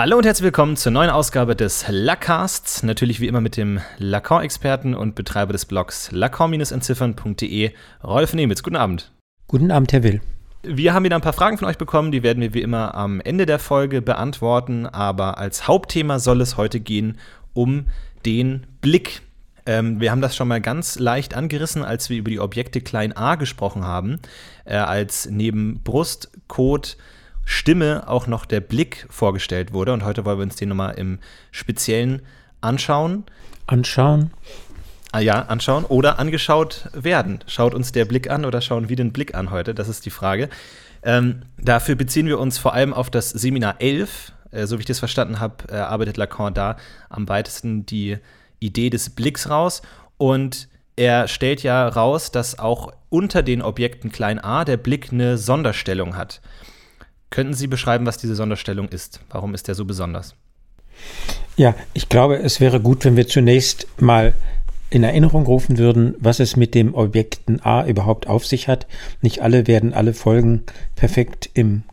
[0.00, 2.82] Hallo und herzlich willkommen zur neuen Ausgabe des Lacasts.
[2.82, 8.62] Natürlich wie immer mit dem Lacan-Experten und Betreiber des Blogs lacan-entziffern.de, Rolf Nemitz.
[8.62, 9.12] Guten Abend.
[9.46, 10.22] Guten Abend, Herr Will.
[10.62, 13.20] Wir haben wieder ein paar Fragen von euch bekommen, die werden wir wie immer am
[13.20, 17.18] Ende der Folge beantworten, aber als Hauptthema soll es heute gehen
[17.52, 17.84] um
[18.24, 19.20] den Blick.
[19.66, 23.14] Ähm, wir haben das schon mal ganz leicht angerissen, als wir über die Objekte klein
[23.14, 24.18] a gesprochen haben,
[24.64, 26.96] äh, als neben Brust, Kot,
[27.44, 29.92] Stimme auch noch der Blick vorgestellt wurde.
[29.92, 31.18] Und heute wollen wir uns den nochmal im
[31.50, 32.22] Speziellen
[32.60, 33.24] anschauen.
[33.66, 34.30] Anschauen.
[35.12, 37.40] Ah ja, anschauen oder angeschaut werden.
[37.46, 39.74] Schaut uns der Blick an oder schauen wir den Blick an heute?
[39.74, 40.48] Das ist die Frage.
[41.02, 44.32] Ähm, dafür beziehen wir uns vor allem auf das Seminar 11.
[44.52, 46.76] Äh, so wie ich das verstanden habe, äh, arbeitet Lacan da
[47.08, 48.18] am weitesten die
[48.60, 49.82] Idee des Blicks raus.
[50.16, 55.38] Und er stellt ja raus, dass auch unter den Objekten klein a der Blick eine
[55.38, 56.40] Sonderstellung hat.
[57.30, 59.20] Könnten Sie beschreiben, was diese Sonderstellung ist?
[59.30, 60.34] Warum ist der so besonders?
[61.56, 64.34] Ja, ich glaube, es wäre gut, wenn wir zunächst mal
[64.90, 68.88] in Erinnerung rufen würden, was es mit dem Objekten A überhaupt auf sich hat.
[69.22, 70.64] Nicht alle werden alle Folgen
[70.96, 71.84] perfekt im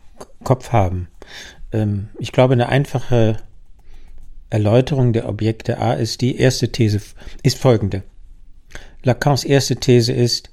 [0.42, 1.08] Kopf haben.
[1.72, 3.38] Ähm, ich glaube, eine einfache
[4.50, 7.00] Erläuterung der Objekte A ist die erste These,
[7.42, 8.02] ist folgende.
[9.04, 10.50] Lacans erste These ist,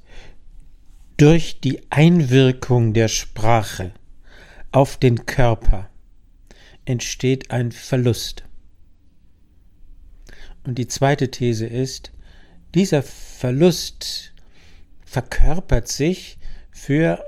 [1.17, 3.91] durch die Einwirkung der Sprache
[4.75, 5.89] auf den Körper
[6.83, 8.43] entsteht ein Verlust.
[10.65, 12.11] Und die zweite These ist,
[12.73, 14.33] dieser Verlust
[15.05, 16.37] verkörpert sich
[16.71, 17.23] für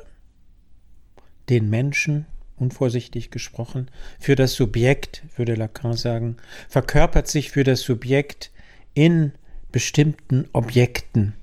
[1.48, 2.26] den Menschen,
[2.58, 6.36] unvorsichtig gesprochen, für das Subjekt, würde Lacan sagen,
[6.68, 8.52] verkörpert sich für das Subjekt
[8.94, 9.32] in
[9.72, 11.34] bestimmten Objekten.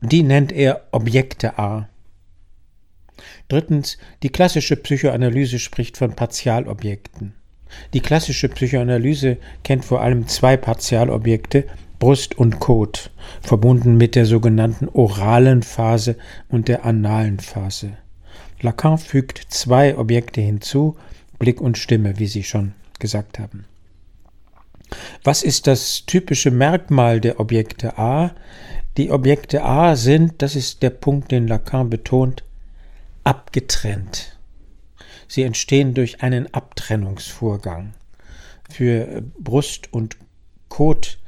[0.00, 1.90] Die nennt er Objekte A.
[3.48, 7.34] Drittens, die klassische Psychoanalyse spricht von Partialobjekten.
[7.92, 11.64] Die klassische Psychoanalyse kennt vor allem zwei Partialobjekte,
[11.98, 16.16] Brust und Kot, verbunden mit der sogenannten oralen Phase
[16.48, 17.96] und der analen Phase.
[18.60, 20.96] Lacan fügt zwei Objekte hinzu,
[21.38, 23.64] Blick und Stimme, wie Sie schon gesagt haben.
[25.24, 28.32] Was ist das typische Merkmal der Objekte A?
[28.96, 32.44] Die Objekte A sind, das ist der Punkt, den Lacan betont,
[33.26, 34.38] abgetrennt.
[35.26, 37.94] Sie entstehen durch einen Abtrennungsvorgang.
[38.70, 40.16] Für Brust und
[40.68, 41.18] Kot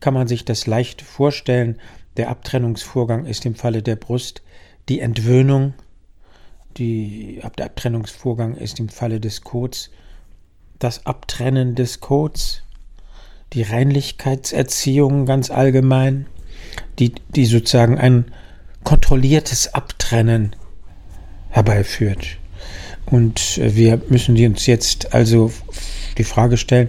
[0.00, 1.80] kann man sich das leicht vorstellen.
[2.16, 4.42] Der Abtrennungsvorgang ist im Falle der Brust
[4.88, 5.74] die Entwöhnung.
[6.76, 9.90] Die, der Abtrennungsvorgang ist im Falle des Kots
[10.80, 12.62] das Abtrennen des Kots,
[13.52, 16.26] die Reinlichkeitserziehung ganz allgemein,
[16.98, 18.32] die, die sozusagen ein
[18.82, 20.56] kontrolliertes Abtrennen
[21.54, 22.38] herbeiführt.
[23.06, 25.52] Und äh, wir müssen uns jetzt also
[26.18, 26.88] die Frage stellen,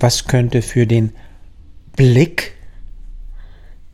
[0.00, 1.12] was könnte für den
[1.96, 2.54] Blick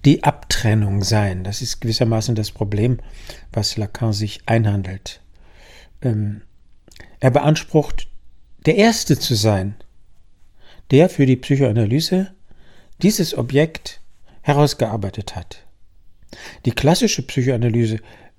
[0.05, 1.43] die Abtrennung sein?
[1.43, 3.01] Das ist gewissermaßen das Problem,
[3.53, 5.21] was Lacan sich einhandelt.
[6.03, 6.43] Ähm,
[7.19, 8.07] er beansprucht,
[8.65, 9.75] der Erste zu sein,
[10.93, 12.33] der für die Psychoanalyse
[13.03, 14.01] dieses Objekt
[14.43, 15.65] herausgearbeitet hat.
[16.65, 17.99] Die klassische Psychoanalyse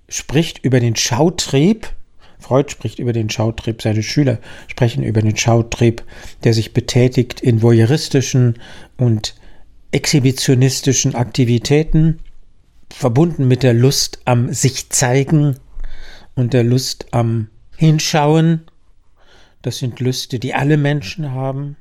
[0.10, 1.94] spricht über den Schautrieb,
[2.40, 6.04] Freud spricht über den Schautrieb, seine Schüler sprechen über den Schautrieb,
[6.44, 8.60] der sich betätigt in voyeuristischen
[8.98, 9.36] und
[9.92, 12.20] exhibitionistischen Aktivitäten,
[12.92, 15.58] verbunden mit der Lust am sich zeigen
[16.36, 17.48] und der Lust am
[17.78, 18.62] Hinschauen.
[19.62, 21.78] Das sind Lüste, die alle Menschen haben.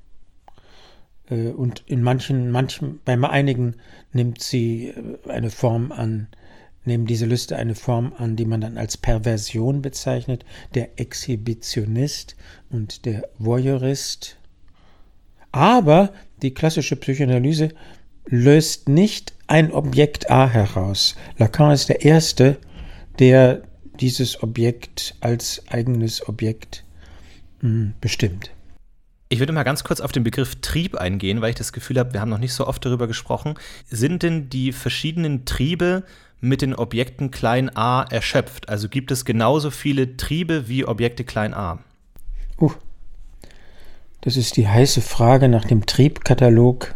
[1.28, 3.77] Äh, und in manchen, manchen, bei einigen
[4.12, 6.28] nimmt sie äh, eine Form an,
[6.84, 10.44] nehmen diese Lüste eine Form an, die man dann als Perversion bezeichnet,
[10.75, 12.37] der Exhibitionist
[12.70, 14.37] und der Voyeurist.
[15.53, 16.12] Aber
[16.43, 17.70] die klassische Psychoanalyse
[18.26, 21.15] löst nicht ein Objekt A heraus.
[21.37, 22.59] Lacan ist der Erste,
[23.19, 23.62] der
[24.00, 26.84] dieses Objekt als eigenes Objekt
[27.60, 28.50] hm, bestimmt.
[29.28, 32.12] Ich würde mal ganz kurz auf den Begriff Trieb eingehen, weil ich das Gefühl habe,
[32.12, 33.55] wir haben noch nicht so oft darüber gesprochen.
[33.88, 36.05] Sind denn die verschiedenen Triebe
[36.43, 38.69] mit den Objekten klein a erschöpft?
[38.69, 41.79] Also gibt es genauso viele Triebe wie Objekte klein a?
[42.61, 42.73] Uh,
[44.21, 46.94] das ist die heiße Frage nach dem Triebkatalog.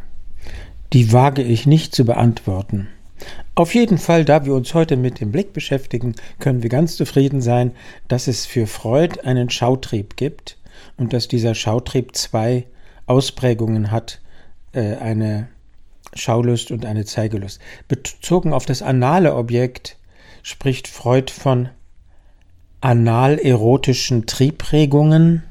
[0.93, 2.89] Die wage ich nicht zu beantworten.
[3.55, 7.41] Auf jeden Fall, da wir uns heute mit dem Blick beschäftigen, können wir ganz zufrieden
[7.41, 7.73] sein,
[8.09, 10.59] dass es für Freud einen Schautrieb gibt
[10.97, 12.67] und dass dieser Schautrieb zwei
[13.07, 14.21] Ausprägungen hat,
[14.73, 15.49] äh, eine
[16.15, 17.61] Schaulust und eine Zeigelust.
[17.89, 19.97] Bezogen auf das anale Objekt
[20.43, 21.69] spricht Freud von
[22.81, 25.43] analerotischen Triebregungen.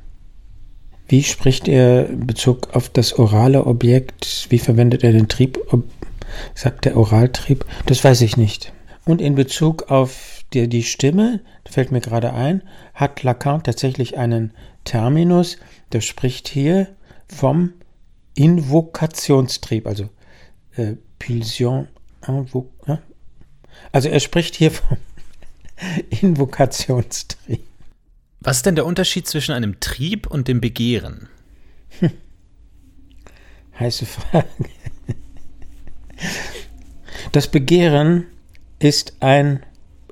[1.07, 4.47] Wie spricht er in Bezug auf das orale Objekt?
[4.49, 5.59] Wie verwendet er den Trieb?
[6.53, 7.65] Sagt der Oraltrieb?
[7.85, 8.73] Das weiß ich nicht.
[9.05, 12.63] Und in Bezug auf die, die Stimme, fällt mir gerade ein,
[12.93, 14.53] hat Lacan tatsächlich einen
[14.83, 15.57] Terminus,
[15.91, 16.87] der spricht hier
[17.27, 17.73] vom
[18.35, 20.09] Invokationstrieb, also
[20.75, 20.95] äh,
[22.87, 22.97] äh?
[23.91, 24.97] also er spricht hier vom
[26.21, 27.61] Invokationstrieb.
[28.39, 31.29] Was ist denn der Unterschied zwischen einem Trieb und dem Begehren?
[31.99, 32.11] Hm.
[33.79, 34.47] Heiße Frage.
[37.31, 38.27] Das Begehren
[38.79, 39.65] ist ein,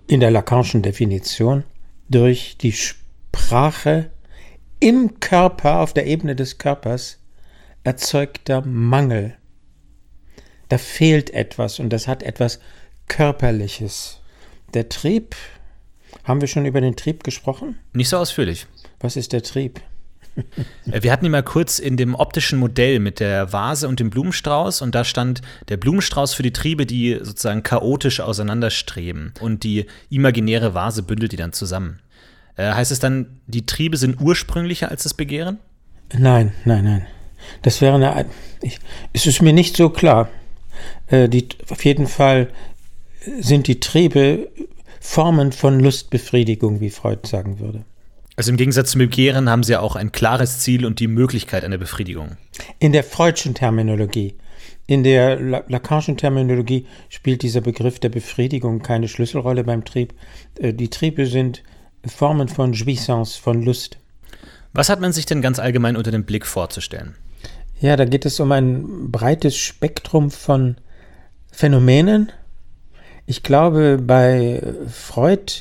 [0.07, 1.63] in der Lacanischen Definition,
[2.09, 4.09] durch die Sprache
[4.79, 7.19] im Körper, auf der Ebene des Körpers,
[7.83, 9.37] erzeugter Mangel.
[10.69, 12.59] Da fehlt etwas und das hat etwas
[13.07, 14.19] Körperliches.
[14.73, 15.35] Der Trieb,
[16.23, 17.77] haben wir schon über den Trieb gesprochen?
[17.93, 18.67] Nicht so ausführlich.
[18.99, 19.81] Was ist der Trieb?
[20.91, 24.09] Äh, wir hatten ihn mal kurz in dem optischen Modell mit der Vase und dem
[24.09, 29.85] Blumenstrauß und da stand der Blumenstrauß für die Triebe, die sozusagen chaotisch auseinanderstreben und die
[30.09, 31.99] imaginäre Vase bündelt die dann zusammen.
[32.55, 35.59] Äh, heißt es dann, die Triebe sind ursprünglicher als das Begehren?
[36.13, 37.07] Nein, nein, nein.
[37.61, 38.25] Das wäre eine.
[38.61, 38.79] Ich,
[39.11, 40.29] es ist mir nicht so klar.
[41.07, 42.49] Äh, die, auf jeden Fall
[43.39, 44.49] sind die Triebe
[44.99, 47.83] Formen von Lustbefriedigung, wie Freud sagen würde.
[48.35, 51.63] Also im Gegensatz zum Begehren haben sie ja auch ein klares Ziel und die Möglichkeit
[51.63, 52.37] einer Befriedigung.
[52.79, 54.35] In der Freudschen Terminologie.
[54.87, 60.13] In der Lacanischen Terminologie spielt dieser Begriff der Befriedigung keine Schlüsselrolle beim Trieb.
[60.59, 61.63] Äh, die Triebe sind
[62.05, 63.97] Formen von Jouissance, von Lust.
[64.73, 67.15] Was hat man sich denn ganz allgemein unter dem Blick vorzustellen?
[67.83, 70.77] Ja, da geht es um ein breites Spektrum von
[71.51, 72.31] Phänomenen.
[73.25, 75.51] Ich glaube, bei Freud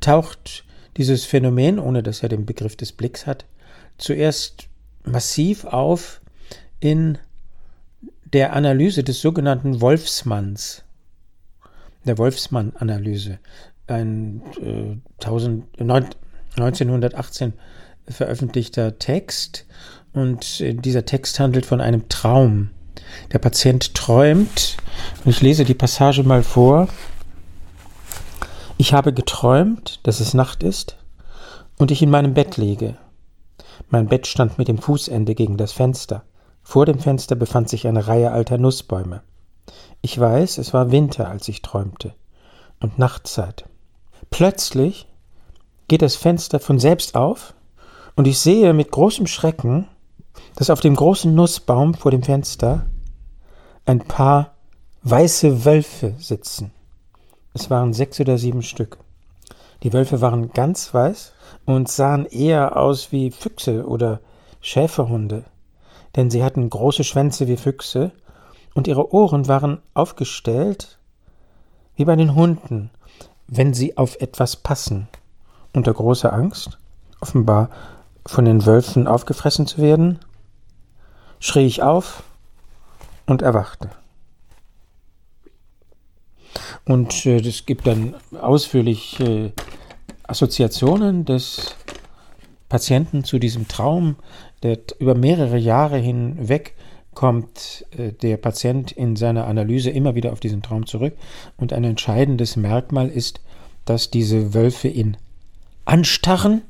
[0.00, 0.64] taucht
[0.96, 3.44] dieses Phänomen, ohne dass er den Begriff des Blicks hat,
[3.98, 4.68] zuerst
[5.02, 6.20] massiv auf
[6.78, 7.18] in
[8.32, 10.84] der Analyse des sogenannten Wolfsmanns,
[12.04, 13.40] der Wolfsmann-Analyse
[13.88, 17.52] ein äh, 1000, 1918
[18.06, 19.66] veröffentlichter Text
[20.14, 22.70] und äh, dieser Text handelt von einem Traum.
[23.32, 24.76] Der Patient träumt,
[25.24, 26.88] und ich lese die Passage mal vor.
[28.76, 30.96] Ich habe geträumt, dass es Nacht ist
[31.78, 32.96] und ich in meinem Bett liege.
[33.88, 36.24] Mein Bett stand mit dem Fußende gegen das Fenster.
[36.62, 39.22] Vor dem Fenster befand sich eine Reihe alter Nussbäume.
[40.00, 42.14] Ich weiß, es war Winter, als ich träumte
[42.80, 43.64] und Nachtzeit.
[44.30, 45.06] Plötzlich
[45.88, 47.54] geht das Fenster von selbst auf
[48.16, 49.86] und ich sehe mit großem Schrecken,
[50.56, 52.86] dass auf dem großen Nussbaum vor dem Fenster
[53.86, 54.52] ein paar
[55.02, 56.72] weiße Wölfe sitzen.
[57.52, 58.98] Es waren sechs oder sieben Stück.
[59.82, 61.32] Die Wölfe waren ganz weiß
[61.66, 64.20] und sahen eher aus wie Füchse oder
[64.60, 65.44] Schäferhunde,
[66.16, 68.12] denn sie hatten große Schwänze wie Füchse
[68.74, 70.98] und ihre Ohren waren aufgestellt
[71.96, 72.90] wie bei den Hunden
[73.46, 75.08] wenn sie auf etwas passen.
[75.72, 76.78] Unter großer Angst,
[77.20, 77.70] offenbar
[78.26, 80.18] von den Wölfen aufgefressen zu werden,
[81.40, 82.22] schrie ich auf
[83.26, 83.90] und erwachte.
[86.86, 89.52] Und äh, es gibt dann ausführlich äh,
[90.24, 91.74] Assoziationen des
[92.68, 94.16] Patienten zu diesem Traum,
[94.62, 96.74] der über mehrere Jahre hinweg
[97.14, 101.14] kommt äh, der Patient in seiner Analyse immer wieder auf diesen Traum zurück.
[101.56, 103.40] Und ein entscheidendes Merkmal ist,
[103.84, 105.16] dass diese Wölfe ihn
[105.84, 106.62] anstarren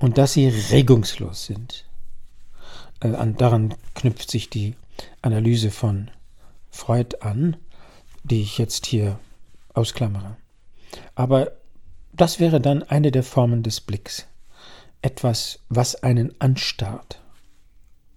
[0.00, 1.84] und dass sie regungslos sind.
[3.00, 4.74] Äh, daran knüpft sich die
[5.22, 6.10] Analyse von
[6.70, 7.56] Freud an,
[8.24, 9.18] die ich jetzt hier
[9.74, 10.36] ausklammere.
[11.14, 11.52] Aber
[12.12, 14.26] das wäre dann eine der Formen des Blicks.
[15.02, 17.20] Etwas, was einen anstarrt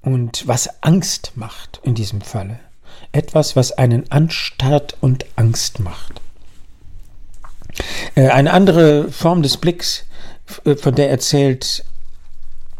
[0.01, 2.59] und was Angst macht in diesem Falle.
[3.11, 6.21] Etwas, was einen anstarrt und Angst macht.
[8.15, 10.05] Äh, eine andere Form des Blicks,
[10.45, 11.85] von der erzählt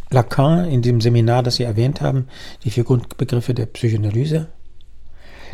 [0.09, 2.27] Lacan in dem Seminar, das Sie erwähnt haben,
[2.63, 4.47] die vier Grundbegriffe der Psychoanalyse.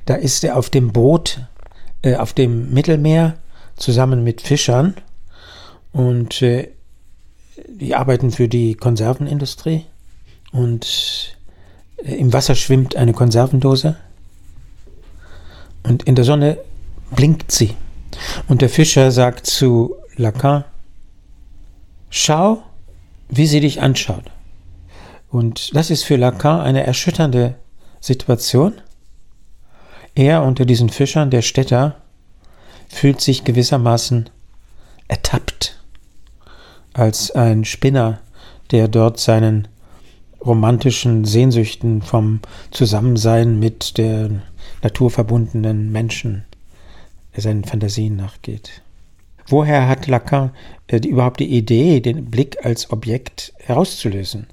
[0.05, 1.41] Da ist er auf dem Boot
[2.01, 3.37] äh, auf dem Mittelmeer
[3.75, 4.95] zusammen mit Fischern
[5.91, 6.69] und äh,
[7.67, 9.85] die arbeiten für die Konservenindustrie
[10.51, 11.35] und
[11.97, 13.97] äh, im Wasser schwimmt eine Konservendose
[15.83, 16.57] und in der Sonne
[17.11, 17.75] blinkt sie.
[18.47, 20.63] Und der Fischer sagt zu Lacan,
[22.09, 22.63] schau,
[23.29, 24.25] wie sie dich anschaut.
[25.29, 27.55] Und das ist für Lacan eine erschütternde
[27.99, 28.73] Situation.
[30.15, 31.95] Er unter diesen Fischern, der Städter,
[32.87, 34.29] fühlt sich gewissermaßen
[35.07, 35.79] ertappt,
[36.93, 38.19] als ein Spinner
[38.71, 39.67] der dort seinen
[40.43, 42.39] romantischen Sehnsüchten vom
[42.71, 44.29] Zusammensein mit der
[44.83, 46.45] naturverbundenen Menschen,
[47.35, 48.81] seinen Fantasien nachgeht.
[49.49, 50.51] Woher hat Lacan
[50.87, 54.47] äh, überhaupt die Idee, den Blick als Objekt herauszulösen?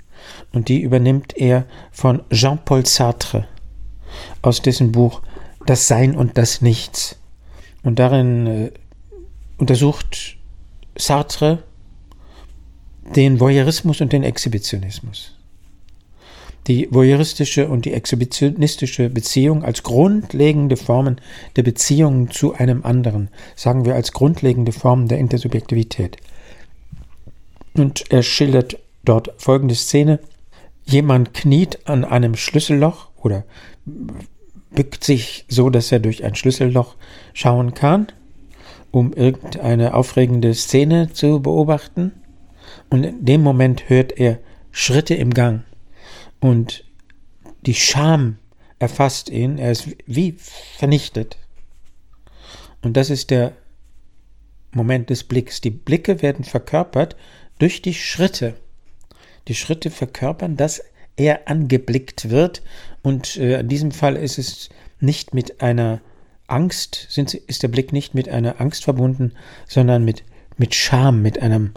[0.53, 3.47] Und die übernimmt er von Jean-Paul Sartre
[4.43, 5.23] aus dessen Buch
[5.67, 7.19] Das Sein und das Nichts.
[7.83, 8.71] Und darin äh,
[9.59, 10.39] untersucht
[10.97, 11.63] Sartre
[13.15, 15.36] den Voyeurismus und den Exhibitionismus.
[16.67, 21.21] Die voyeuristische und die exhibitionistische Beziehung als grundlegende Formen
[21.55, 26.17] der Beziehung zu einem anderen, sagen wir als grundlegende Formen der Intersubjektivität.
[27.75, 30.19] Und er schildert dort folgende Szene.
[30.85, 33.45] Jemand kniet an einem Schlüsselloch oder
[34.71, 36.97] bückt sich so, dass er durch ein Schlüsselloch
[37.33, 38.09] schauen kann,
[38.91, 42.13] um irgendeine aufregende Szene zu beobachten.
[42.91, 44.39] Und in dem Moment hört er
[44.73, 45.63] Schritte im Gang.
[46.41, 46.85] Und
[47.63, 48.39] die Scham
[48.79, 49.59] erfasst ihn.
[49.59, 50.37] Er ist wie
[50.79, 51.37] vernichtet.
[52.83, 53.53] Und das ist der
[54.73, 55.61] Moment des Blicks.
[55.61, 57.17] Die Blicke werden verkörpert
[57.59, 58.55] durch die Schritte.
[59.49, 60.83] Die Schritte verkörpern, dass
[61.17, 62.63] er angeblickt wird.
[63.03, 64.69] Und äh, in diesem Fall ist es
[65.01, 66.01] nicht mit einer
[66.47, 69.33] Angst, sind, ist der Blick nicht mit einer Angst verbunden,
[69.67, 70.23] sondern mit,
[70.57, 71.73] mit Scham, mit einem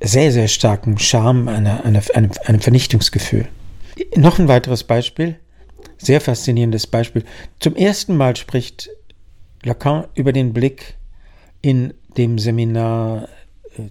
[0.00, 3.48] sehr, sehr starken Scham, einer, einer, einem, einem Vernichtungsgefühl.
[4.16, 5.36] Noch ein weiteres Beispiel,
[5.98, 7.24] sehr faszinierendes Beispiel.
[7.60, 8.90] Zum ersten Mal spricht
[9.62, 10.96] Lacan über den Blick
[11.62, 13.28] in dem Seminar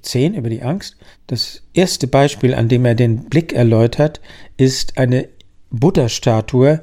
[0.01, 0.97] 10 über die Angst.
[1.27, 4.21] Das erste Beispiel, an dem er den Blick erläutert,
[4.57, 5.29] ist eine
[5.71, 6.81] Buddha-Statue,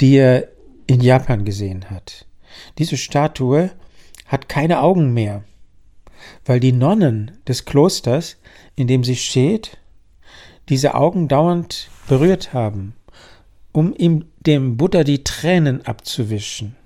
[0.00, 0.48] die er
[0.86, 2.26] in Japan gesehen hat.
[2.78, 3.70] Diese Statue
[4.26, 5.44] hat keine Augen mehr,
[6.44, 8.36] weil die Nonnen des Klosters,
[8.76, 9.78] in dem sie steht,
[10.72, 12.94] diese Augen dauernd berührt haben,
[13.72, 16.76] um ihm dem Buddha die Tränen abzuwischen.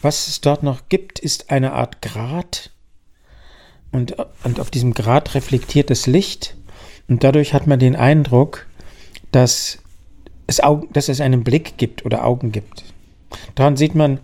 [0.00, 2.70] Was es dort noch gibt, ist eine Art Grat,
[3.92, 6.56] und, und auf diesem Grat reflektiert das Licht
[7.06, 8.66] und dadurch hat man den Eindruck,
[9.30, 9.78] dass
[10.46, 12.84] es, Augen, dass es einen Blick gibt oder Augen gibt.
[13.56, 14.20] Daran sieht man,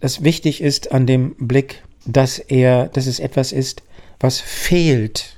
[0.00, 3.84] dass wichtig ist an dem Blick, dass er, dass es etwas ist,
[4.18, 5.35] was fehlt.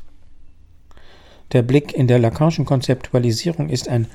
[1.52, 4.06] Der Blick in der Lacanischen Konzeptualisierung ist ein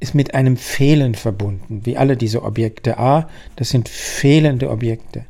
[0.00, 2.98] ist mit einem Fehlen verbunden, wie alle diese Objekte.
[2.98, 5.26] A, das sind fehlende Objekte.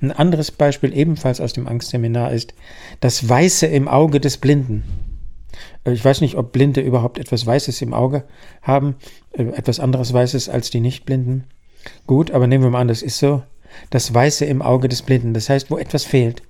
[0.00, 2.54] Ein anderes Beispiel ebenfalls aus dem Angstseminar ist
[3.00, 4.84] das Weiße im Auge des Blinden.
[5.84, 8.24] Äh, ich weiß nicht, ob Blinde überhaupt etwas Weißes im Auge
[8.62, 8.96] haben,
[9.32, 11.44] äh, etwas anderes Weißes als die Nichtblinden.
[12.06, 13.42] Gut, aber nehmen wir mal an, das ist so.
[13.90, 16.42] Das Weiße im Auge des Blinden, das heißt, wo etwas fehlt.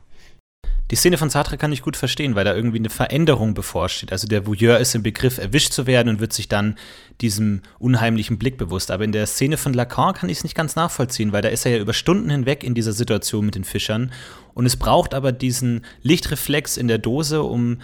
[0.90, 4.11] Die Szene von Sartre kann ich gut verstehen, weil da irgendwie eine Veränderung bevorsteht.
[4.11, 6.76] Also der Voyeur ist im Begriff, erwischt zu werden und wird sich dann
[7.21, 8.90] diesem unheimlichen Blick bewusst.
[8.90, 11.64] Aber in der Szene von Lacan kann ich es nicht ganz nachvollziehen, weil da ist
[11.64, 14.11] er ja über Stunden hinweg in dieser Situation mit den Fischern.
[14.52, 17.79] Und es braucht aber diesen Lichtreflex in der Dose, um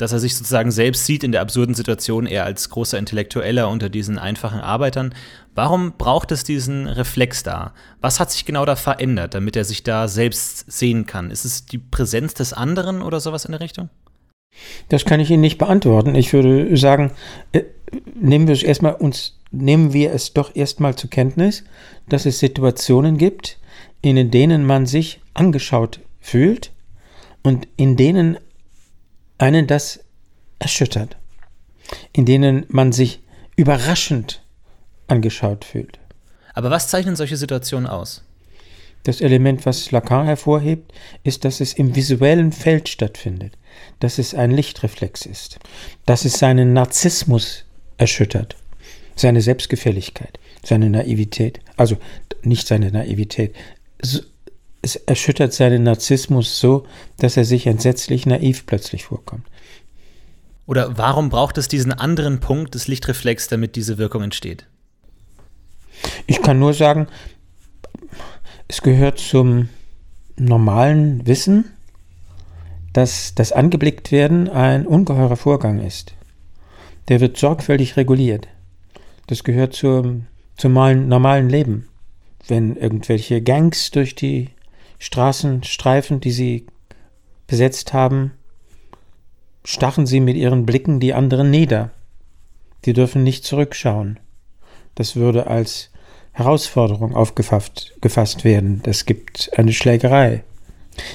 [0.00, 3.90] dass er sich sozusagen selbst sieht in der absurden Situation, eher als großer Intellektueller unter
[3.90, 5.14] diesen einfachen Arbeitern.
[5.54, 7.74] Warum braucht es diesen Reflex da?
[8.00, 11.30] Was hat sich genau da verändert, damit er sich da selbst sehen kann?
[11.30, 13.90] Ist es die Präsenz des anderen oder sowas in der Richtung?
[14.88, 16.14] Das kann ich Ihnen nicht beantworten.
[16.14, 17.12] Ich würde sagen,
[17.52, 17.64] äh,
[18.14, 21.64] nehmen wir es erstmal uns, nehmen wir es doch erstmal zur Kenntnis,
[22.08, 23.58] dass es Situationen gibt,
[24.00, 26.72] in denen man sich angeschaut fühlt
[27.42, 28.38] und in denen
[29.40, 30.00] einen das
[30.58, 31.16] erschüttert,
[32.12, 33.20] in denen man sich
[33.56, 34.42] überraschend
[35.08, 35.98] angeschaut fühlt.
[36.54, 38.22] Aber was zeichnen solche Situationen aus?
[39.04, 40.92] Das Element, was Lacan hervorhebt,
[41.24, 43.56] ist, dass es im visuellen Feld stattfindet,
[43.98, 45.58] dass es ein Lichtreflex ist,
[46.04, 47.64] dass es seinen Narzissmus
[47.96, 48.56] erschüttert,
[49.16, 51.96] seine Selbstgefälligkeit, seine Naivität, also
[52.42, 53.54] nicht seine Naivität,
[54.82, 56.86] es erschüttert seinen Narzissmus so,
[57.18, 59.46] dass er sich entsetzlich naiv plötzlich vorkommt.
[60.66, 64.66] Oder warum braucht es diesen anderen Punkt des Lichtreflex, damit diese Wirkung entsteht?
[66.26, 67.08] Ich kann nur sagen,
[68.68, 69.68] es gehört zum
[70.36, 71.64] normalen Wissen,
[72.92, 76.14] dass das angeblickt werden ein ungeheurer Vorgang ist.
[77.08, 78.48] Der wird sorgfältig reguliert.
[79.26, 81.88] Das gehört zum, zum normalen Leben.
[82.48, 84.50] Wenn irgendwelche Gangs durch die
[85.00, 86.66] Straßenstreifen, die sie
[87.48, 88.32] besetzt haben,
[89.64, 91.90] stachen sie mit ihren Blicken die anderen nieder.
[92.84, 94.20] Die dürfen nicht zurückschauen.
[94.94, 95.90] Das würde als
[96.32, 98.80] Herausforderung aufgefasst gefasst werden.
[98.84, 100.44] Das gibt eine Schlägerei.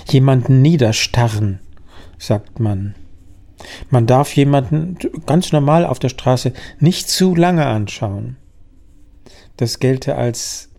[0.10, 1.60] Jemanden niederstarren,
[2.18, 2.96] sagt man.
[3.90, 8.38] Man darf jemanden ganz normal auf der Straße nicht zu lange anschauen.
[9.58, 10.70] Das gelte als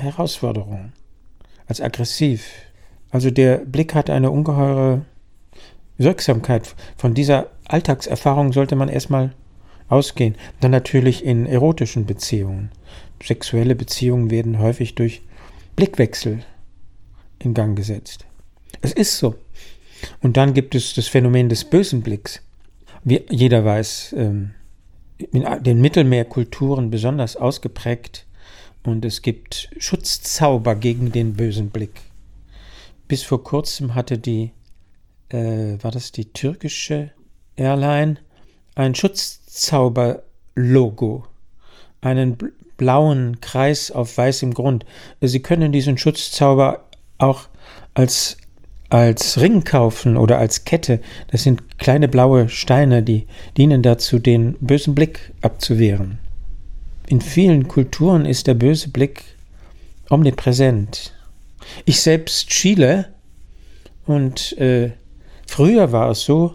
[0.00, 0.92] Herausforderung,
[1.66, 2.44] als aggressiv.
[3.10, 5.04] Also der Blick hat eine ungeheure
[5.98, 6.74] Wirksamkeit.
[6.96, 9.34] Von dieser Alltagserfahrung sollte man erstmal
[9.88, 10.36] ausgehen.
[10.60, 12.70] Dann natürlich in erotischen Beziehungen.
[13.22, 15.22] Sexuelle Beziehungen werden häufig durch
[15.76, 16.40] Blickwechsel
[17.38, 18.26] in Gang gesetzt.
[18.80, 19.34] Es ist so.
[20.20, 22.40] Und dann gibt es das Phänomen des bösen Blicks.
[23.04, 24.52] Wie jeder weiß, ähm,
[25.18, 28.26] in den Mittelmeerkulturen besonders ausgeprägt
[28.84, 32.00] und es gibt Schutzzauber gegen den bösen Blick.
[33.08, 34.52] Bis vor kurzem hatte die,
[35.28, 37.10] äh, war das die türkische
[37.56, 38.16] Airline,
[38.74, 41.26] ein Schutzzauber-Logo,
[42.00, 42.38] einen
[42.76, 44.86] blauen Kreis auf weißem Grund.
[45.20, 46.84] Sie können diesen Schutzzauber
[47.18, 47.48] auch
[47.94, 48.38] als
[48.92, 51.00] als Ring kaufen oder als Kette.
[51.30, 56.18] Das sind kleine blaue Steine, die dienen dazu, den bösen Blick abzuwehren.
[57.12, 59.22] In vielen Kulturen ist der böse Blick
[60.08, 61.12] omnipräsent.
[61.84, 63.12] Ich selbst schiele
[64.06, 64.92] und äh,
[65.46, 66.54] früher war es so,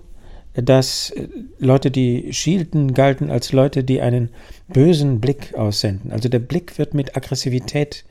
[0.56, 1.28] dass äh,
[1.60, 4.30] Leute, die schielten, galten als Leute, die einen
[4.68, 6.12] bösen Blick aussenden.
[6.12, 8.04] Also der Blick wird mit Aggressivität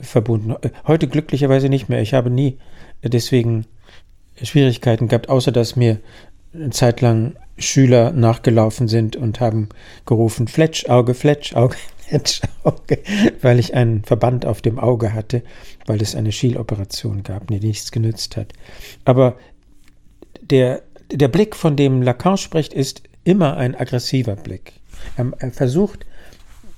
[0.00, 0.56] verbunden.
[0.88, 2.02] Heute glücklicherweise nicht mehr.
[2.02, 2.58] Ich habe nie
[3.04, 3.66] deswegen
[4.42, 6.00] Schwierigkeiten gehabt, außer dass mir
[6.54, 9.68] eine Zeit lang Schüler nachgelaufen sind und haben
[10.06, 11.76] gerufen, Fletschauge, Fletschauge,
[12.08, 12.98] Fletschauge,
[13.40, 15.42] weil ich einen Verband auf dem Auge hatte,
[15.86, 18.52] weil es eine Schieleoperation gab, die nichts genützt hat.
[19.04, 19.36] Aber
[20.40, 20.82] der,
[21.12, 24.72] der Blick, von dem Lacan spricht, ist immer ein aggressiver Blick.
[25.16, 26.04] Er versucht,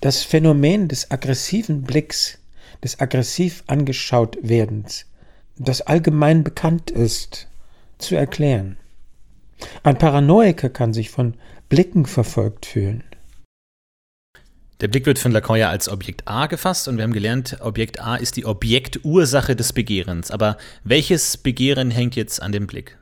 [0.00, 2.38] das Phänomen des aggressiven Blicks,
[2.82, 5.06] des aggressiv angeschaut werdens
[5.58, 7.48] das allgemein bekannt ist,
[7.98, 8.76] zu erklären.
[9.82, 11.34] Ein Paranoiker kann sich von
[11.68, 13.02] Blicken verfolgt fühlen.
[14.80, 17.98] Der Blick wird von Lacan ja als Objekt A gefasst und wir haben gelernt, Objekt
[17.98, 20.30] A ist die Objektursache des Begehrens.
[20.30, 22.98] Aber welches Begehren hängt jetzt an dem Blick?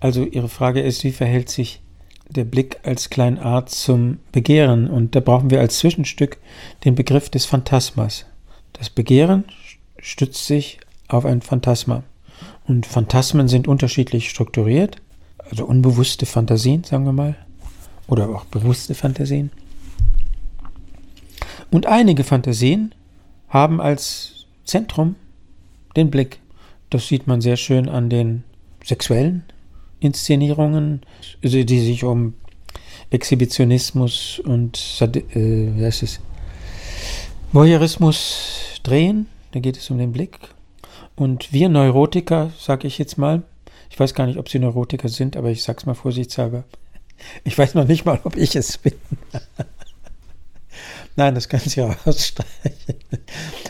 [0.00, 1.80] Also Ihre Frage ist, wie verhält sich
[2.28, 4.90] der Blick als klein a zum Begehren?
[4.90, 6.36] Und da brauchen wir als Zwischenstück
[6.84, 8.26] den Begriff des Phantasmas.
[8.74, 9.44] Das Begehren
[9.98, 12.02] stützt sich auf ein Phantasma.
[12.66, 14.98] Und Phantasmen sind unterschiedlich strukturiert,
[15.50, 17.36] also unbewusste Fantasien, sagen wir mal,
[18.06, 19.50] oder auch bewusste Fantasien.
[21.70, 22.94] Und einige Fantasien
[23.48, 25.16] haben als Zentrum
[25.96, 26.40] den Blick.
[26.90, 28.44] Das sieht man sehr schön an den
[28.84, 29.44] sexuellen
[30.00, 31.02] Inszenierungen,
[31.42, 32.34] die sich um
[33.10, 36.20] Exhibitionismus und äh, wie heißt es,
[37.52, 39.26] Voyeurismus drehen.
[39.52, 40.38] Da geht es um den Blick.
[41.16, 43.42] Und wir Neurotiker, sage ich jetzt mal,
[43.90, 46.64] ich weiß gar nicht, ob Sie Neurotiker sind, aber ich sage es mal vorsichtshalber.
[47.44, 48.94] Ich weiß noch nicht mal, ob ich es bin.
[51.16, 52.94] Nein, das können Sie auch ausstreichen.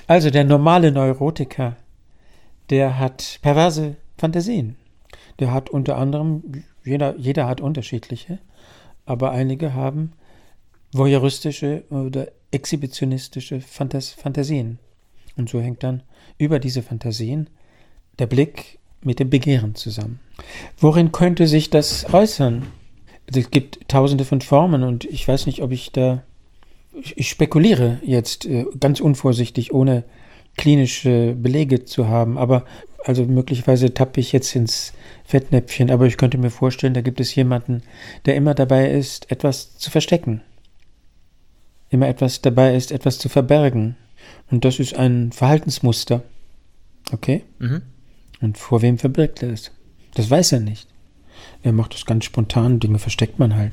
[0.06, 1.76] Also der normale Neurotiker,
[2.70, 4.76] der hat perverse Fantasien.
[5.38, 8.38] Der hat unter anderem, jeder, jeder hat unterschiedliche,
[9.06, 10.12] aber einige haben
[10.92, 14.78] voyeuristische oder exhibitionistische Fantas Fantasien.
[15.36, 16.02] Und so hängt dann
[16.38, 17.48] über diese Fantasien
[18.18, 20.20] der Blick mit dem Begehren zusammen.
[20.78, 22.66] Worin könnte sich das äußern?
[23.26, 26.22] Es gibt tausende von Formen und ich weiß nicht, ob ich da.
[27.14, 30.04] Ich spekuliere jetzt äh, ganz unvorsichtig, ohne
[30.56, 32.64] klinische Belege zu haben, aber
[33.04, 34.92] also möglicherweise tappe ich jetzt ins
[35.24, 37.82] Fettnäpfchen, aber ich könnte mir vorstellen, da gibt es jemanden,
[38.26, 40.42] der immer dabei ist, etwas zu verstecken.
[41.90, 43.96] Immer etwas dabei ist, etwas zu verbergen.
[44.50, 46.22] Und das ist ein Verhaltensmuster.
[47.12, 47.44] Okay?
[47.58, 47.82] Mhm.
[48.40, 49.70] Und vor wem verbirgt er es?
[50.14, 50.88] Das weiß er nicht.
[51.62, 53.72] Er macht es ganz spontan, Dinge versteckt man halt.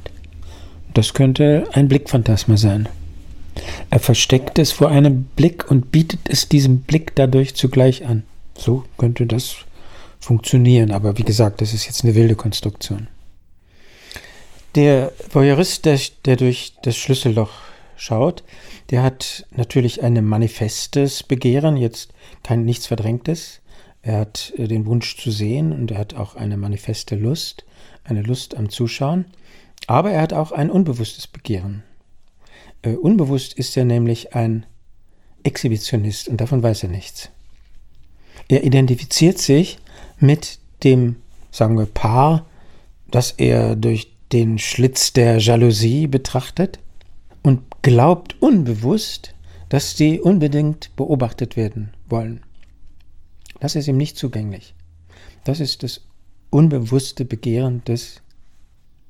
[0.94, 2.90] Das könnte ein Blickphantasma sein.
[3.90, 8.24] Er versteckt es vor einem Blick und bietet es diesem Blick dadurch zugleich an.
[8.58, 9.56] So könnte das
[10.20, 13.08] funktionieren, aber wie gesagt, das ist jetzt eine wilde Konstruktion.
[14.76, 17.52] Der Voyeurist, der, der durch das Schlüsselloch
[17.96, 18.44] schaut,
[18.90, 23.62] der hat natürlich ein manifestes Begehren, jetzt kein nichts Verdrängtes.
[24.06, 27.66] Er hat äh, den Wunsch zu sehen und er hat auch eine manifeste Lust,
[28.04, 29.26] eine Lust am Zuschauen.
[29.88, 31.84] Aber er hat auch ein unbewusstes Begehren.
[32.84, 34.66] Äh, unbewusst ist er nämlich ein
[35.44, 37.30] Exhibitionist und davon weiß er nichts.
[38.48, 39.80] Er identifiziert sich
[40.20, 41.16] mit dem,
[41.50, 42.46] sagen wir, Paar,
[43.10, 46.78] das er durch den Schlitz der Jalousie betrachtet
[47.42, 49.34] und glaubt unbewusst,
[49.70, 52.45] dass sie unbedingt beobachtet werden wollen.
[53.60, 54.74] Das ist ihm nicht zugänglich.
[55.44, 56.02] Das ist das
[56.50, 58.22] unbewusste Begehren des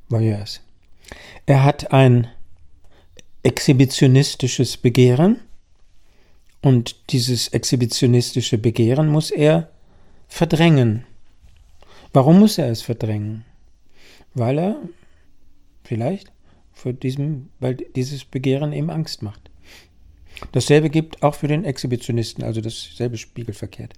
[0.10, 0.62] Voyeurs.
[1.45, 2.27] Er hat ein
[3.43, 5.39] exhibitionistisches Begehren
[6.62, 9.69] und dieses exhibitionistische Begehren muss er
[10.27, 11.05] verdrängen.
[12.12, 13.45] Warum muss er es verdrängen?
[14.34, 14.75] Weil er
[15.84, 16.31] vielleicht
[16.73, 19.44] vor diesem, weil dieses Begehren ihm Angst macht.
[20.52, 23.93] Dasselbe gibt auch für den Exhibitionisten, also dasselbe spiegelverkehrt.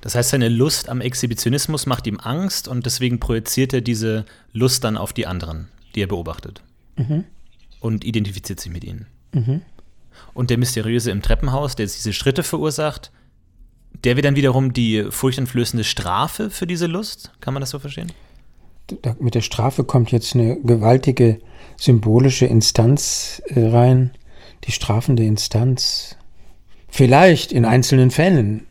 [0.00, 4.84] Das heißt, seine Lust am Exhibitionismus macht ihm Angst und deswegen projiziert er diese Lust
[4.84, 6.62] dann auf die anderen, die er beobachtet.
[6.96, 7.24] Mhm.
[7.80, 9.06] Und identifiziert sich mit ihnen.
[9.32, 9.62] Mhm.
[10.34, 13.12] Und der Mysteriöse im Treppenhaus, der diese Schritte verursacht,
[14.04, 17.32] der wird dann wiederum die furchteinflößende Strafe für diese Lust?
[17.40, 18.12] Kann man das so verstehen?
[19.00, 21.40] Da, mit der Strafe kommt jetzt eine gewaltige
[21.78, 24.10] symbolische Instanz äh, rein,
[24.64, 26.16] die strafende Instanz.
[26.88, 28.66] Vielleicht in einzelnen Fällen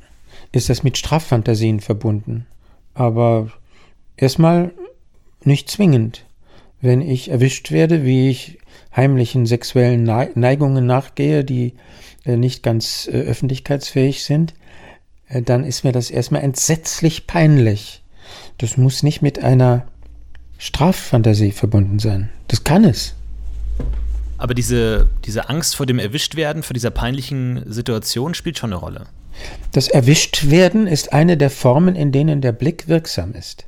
[0.52, 2.46] ist das mit Straffantasien verbunden.
[2.94, 3.52] Aber
[4.16, 4.72] erstmal
[5.44, 6.26] nicht zwingend.
[6.80, 8.60] Wenn ich erwischt werde, wie ich
[8.96, 11.74] heimlichen sexuellen Neigungen nachgehe, die
[12.26, 14.54] äh, nicht ganz äh, öffentlichkeitsfähig sind,
[15.28, 18.04] äh, dann ist mir das erstmal entsetzlich peinlich.
[18.58, 19.88] Das muss nicht mit einer
[20.58, 22.30] Straffantasie verbunden sein.
[22.48, 23.16] Das kann es.
[24.44, 29.06] Aber diese, diese Angst vor dem Erwischtwerden, vor dieser peinlichen Situation spielt schon eine Rolle.
[29.72, 33.64] Das Erwischtwerden ist eine der Formen, in denen der Blick wirksam ist.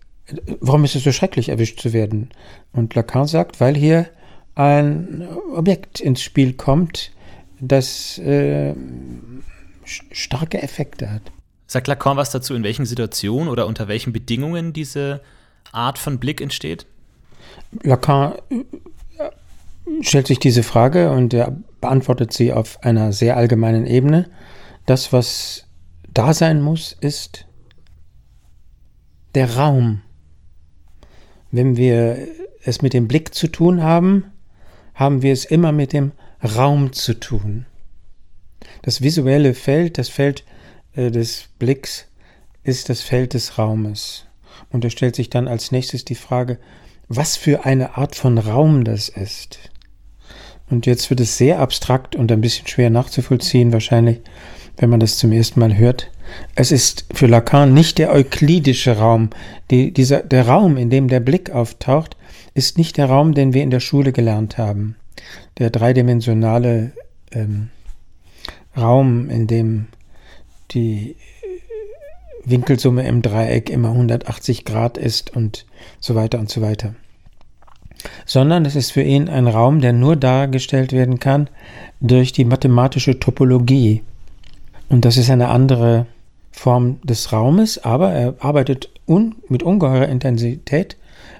[0.60, 2.30] Warum ist es so schrecklich, erwischt zu werden?
[2.74, 4.08] Und Lacan sagt, weil hier
[4.56, 7.12] ein Objekt ins Spiel kommt,
[7.62, 8.74] das äh,
[9.86, 11.22] starke Effekte hat.
[11.68, 15.22] Sagt Lacan was dazu, in welchen Situationen oder unter welchen Bedingungen diese
[15.72, 16.86] Art von Blick entsteht?
[17.82, 18.34] Lacan
[20.02, 24.30] stellt sich diese Frage und er beantwortet sie auf einer sehr allgemeinen Ebene.
[24.86, 25.68] Das, was
[26.14, 27.48] da sein muss, ist
[29.36, 30.02] der Raum.
[31.52, 32.18] Wenn wir
[32.64, 34.32] es mit dem Blick zu tun haben,
[34.94, 37.66] haben wir es immer mit dem Raum zu tun.
[38.82, 40.44] Das visuelle Feld, das Feld
[40.94, 42.08] äh, des Blicks,
[42.64, 44.26] ist das Feld des Raumes.
[44.70, 46.60] Und da stellt sich dann als nächstes die Frage,
[47.08, 49.72] was für eine Art von Raum das ist.
[50.70, 54.22] Und jetzt wird es sehr abstrakt und ein bisschen schwer nachzuvollziehen, wahrscheinlich,
[54.78, 56.12] wenn man das zum ersten Mal hört.
[56.56, 59.30] Es ist für Lacan nicht der euklidische Raum.
[59.70, 62.18] Die, dieser, der Raum, in dem der Blick auftaucht,
[62.54, 64.96] ist nicht der Raum, den wir in der Schule gelernt haben.
[65.60, 66.92] Der dreidimensionale
[67.32, 67.70] ähm,
[68.76, 69.88] Raum, in dem
[70.72, 71.16] die
[72.44, 75.66] Winkelsumme im Dreieck immer 180 Grad ist und
[76.00, 76.96] so weiter und so weiter.
[78.26, 81.50] Sondern es ist für ihn ein Raum, der nur dargestellt werden kann
[82.02, 84.02] durch die mathematische Topologie.
[84.90, 86.06] Und das ist eine andere
[86.52, 90.98] Form des Raumes, aber er arbeitet un mit ungeheurer Intensität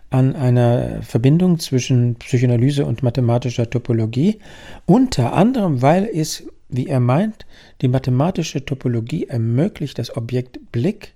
[0.10, 4.40] an einer Verbindung zwischen Psychoanalyse und mathematischer Topologie,
[4.86, 7.46] unter anderem, weil es, wie er meint,
[7.82, 11.14] die mathematische Topologie ermöglicht, das Objekt Blick,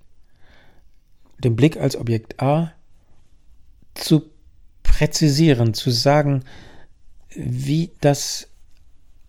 [1.38, 2.72] den Blick als Objekt A,
[3.94, 4.29] zu
[4.90, 6.42] präzisieren, zu sagen,
[7.34, 8.48] wie das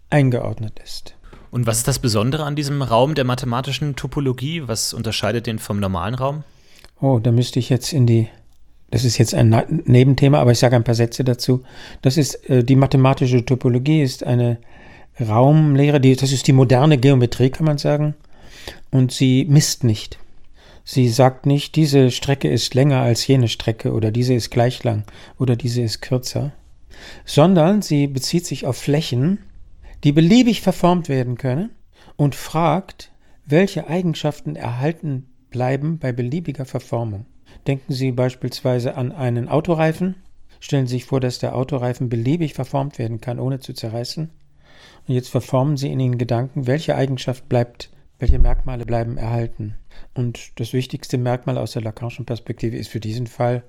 [0.09, 1.15] eingeordnet ist.
[1.51, 4.63] Und was ist das Besondere an diesem Raum der mathematischen Topologie?
[4.65, 6.43] Was unterscheidet den vom normalen Raum?
[6.99, 8.27] Oh, da müsste ich jetzt in die,
[8.89, 9.49] das ist jetzt ein
[9.85, 11.63] Nebenthema, aber ich sage ein paar Sätze dazu.
[12.01, 14.57] Das ist, äh, die mathematische Topologie ist eine
[15.19, 18.15] Raumlehre, die, das ist die moderne Geometrie, kann man sagen.
[18.89, 20.17] Und sie misst nicht.
[20.83, 25.03] Sie sagt nicht, diese Strecke ist länger als jene Strecke oder diese ist gleich lang
[25.37, 26.53] oder diese ist kürzer,
[27.25, 29.39] sondern sie bezieht sich auf Flächen,
[30.03, 31.71] die beliebig verformt werden können
[32.15, 33.11] und fragt,
[33.45, 37.25] welche Eigenschaften erhalten bleiben bei beliebiger Verformung.
[37.67, 40.15] Denken Sie beispielsweise an einen Autoreifen.
[40.59, 44.29] Stellen Sie sich vor, dass der Autoreifen beliebig verformt werden kann, ohne zu zerreißen.
[45.07, 47.91] Und jetzt verformen Sie in Ihren Gedanken, welche Eigenschaft bleibt,
[48.21, 49.75] welche Merkmale bleiben erhalten.
[50.13, 53.63] Und das wichtigste Merkmal aus der Lacanischen Perspektive ist für diesen Fall,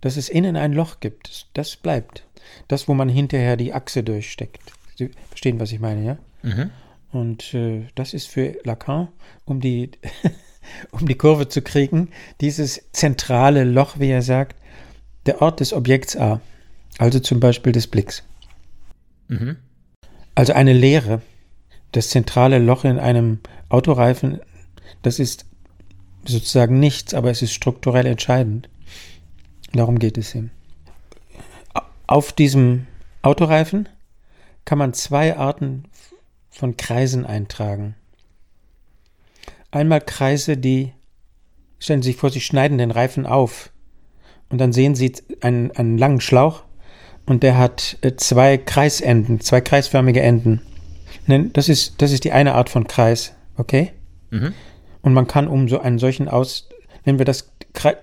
[0.00, 1.46] dass es innen ein Loch gibt.
[1.54, 2.26] Das bleibt.
[2.66, 4.72] Das, wo man hinterher die Achse durchsteckt.
[4.96, 6.18] Sie verstehen, was ich meine, ja?
[6.42, 6.70] Mhm.
[7.12, 9.08] Und äh, das ist für Lacan,
[9.44, 9.90] um die,
[10.90, 12.08] um die Kurve zu kriegen,
[12.40, 14.56] dieses zentrale Loch, wie er sagt,
[15.26, 16.40] der Ort des Objekts A.
[16.98, 18.22] Also zum Beispiel des Blicks.
[19.28, 19.56] Mhm.
[20.34, 21.22] Also eine Leere.
[21.94, 24.40] Das zentrale Loch in einem Autoreifen,
[25.02, 25.46] das ist
[26.24, 28.68] sozusagen nichts, aber es ist strukturell entscheidend.
[29.72, 30.50] Darum geht es ihm.
[32.08, 32.88] Auf diesem
[33.22, 33.88] Autoreifen
[34.64, 35.84] kann man zwei Arten
[36.50, 37.94] von Kreisen eintragen.
[39.70, 40.92] Einmal Kreise, die,
[41.78, 43.70] stellen Sie sich vor, Sie schneiden den Reifen auf
[44.50, 46.64] Und dann sehen Sie einen, einen langen Schlauch
[47.24, 50.60] und der hat äh, zwei Kreisenden, zwei kreisförmige Enden.
[51.26, 53.92] Das ist, das ist die eine Art von Kreis, okay?
[54.30, 54.52] Mhm.
[55.02, 56.68] Und man kann um so einen solchen aus,
[57.04, 57.52] nennen wir das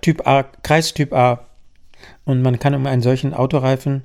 [0.02, 1.48] Typ A, Kreistyp A,
[2.26, 4.04] und man kann um einen solchen Autoreifen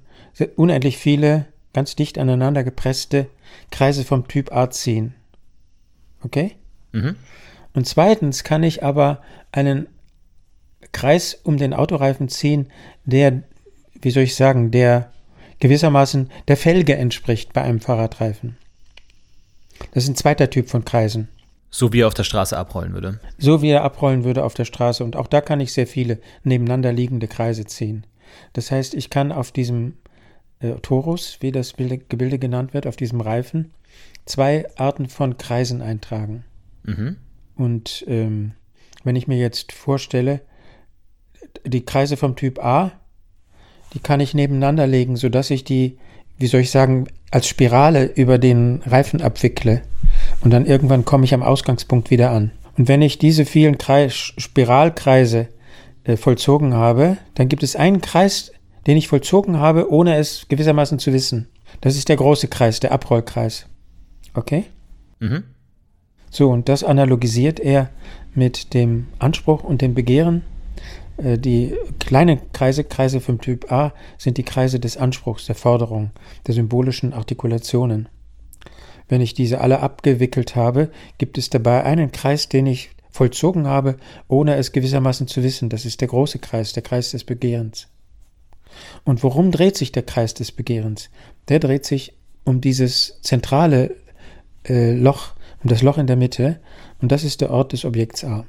[0.57, 3.29] unendlich viele ganz dicht aneinander gepresste
[3.71, 5.15] Kreise vom Typ A ziehen.
[6.23, 6.57] Okay?
[6.93, 7.17] Mhm.
[7.75, 9.87] Und zweitens kann ich aber einen
[10.93, 12.69] Kreis um den Autoreifen ziehen,
[13.05, 13.43] der,
[14.01, 15.13] wie soll ich sagen, der
[15.59, 18.57] gewissermaßen der Felge entspricht bei einem Fahrradreifen.
[19.93, 21.29] Das ist ein zweiter Typ von Kreisen.
[21.71, 23.21] So wie er auf der Straße abrollen würde.
[23.39, 25.05] So wie er abrollen würde auf der Straße.
[25.05, 28.07] Und auch da kann ich sehr viele nebeneinander liegende Kreise ziehen.
[28.53, 29.95] Das heißt, ich kann auf diesem
[30.61, 33.73] äh, Torus, wie das Gebilde genannt wird, auf diesem Reifen,
[34.25, 36.45] zwei Arten von Kreisen eintragen.
[36.85, 37.17] Mhm.
[37.57, 38.53] Und ähm,
[39.05, 40.41] wenn ich mir jetzt vorstelle,
[41.65, 42.93] die Kreise vom Typ A,
[43.93, 45.99] die kann ich nebeneinander legen, sodass ich die,
[46.39, 49.83] wie soll ich sagen, als Spirale über den Reifen abwickle.
[50.41, 52.51] Und dann irgendwann komme ich am Ausgangspunkt wieder an.
[52.79, 55.49] Und wenn ich diese vielen Kreis, Spiralkreise
[56.05, 58.53] äh, vollzogen habe, dann gibt es einen Kreis,
[58.87, 61.49] den ich vollzogen habe, ohne es gewissermaßen zu wissen.
[61.83, 63.67] Das ist der große Kreis, der Abrollkreis.
[64.33, 64.65] Okay?
[65.21, 65.45] Mhm.
[66.31, 67.91] So, und das analogisiert er
[68.35, 70.41] mit dem Anspruch und dem Begehren.
[71.17, 76.11] Äh, die kleinen Kreise, Kreise vom Typ A, sind die Kreise des Anspruchs, der Forderung,
[76.47, 78.09] der symbolischen Artikulationen.
[79.09, 83.97] Wenn ich diese alle abgewickelt habe, gibt es dabei einen Kreis, den ich vollzogen habe,
[84.29, 85.69] ohne es gewissermaßen zu wissen.
[85.69, 87.89] Das ist der große Kreis, der Kreis des Begehrens.
[89.05, 91.09] Und worum dreht sich der Kreis des Begehrens?
[91.49, 93.97] Der dreht sich um dieses zentrale
[94.69, 96.61] äh, Loch, um das Loch in der Mitte,
[97.01, 98.45] und das ist der Ort des Objekts A.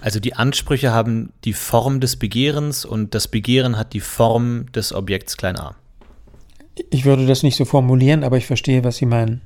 [0.00, 4.94] Also die Ansprüche haben die Form des Begehrens und das Begehren hat die Form des
[4.94, 5.76] Objekts klein a.
[6.90, 9.42] Ich würde das nicht so formulieren, aber ich verstehe, was Sie meinen.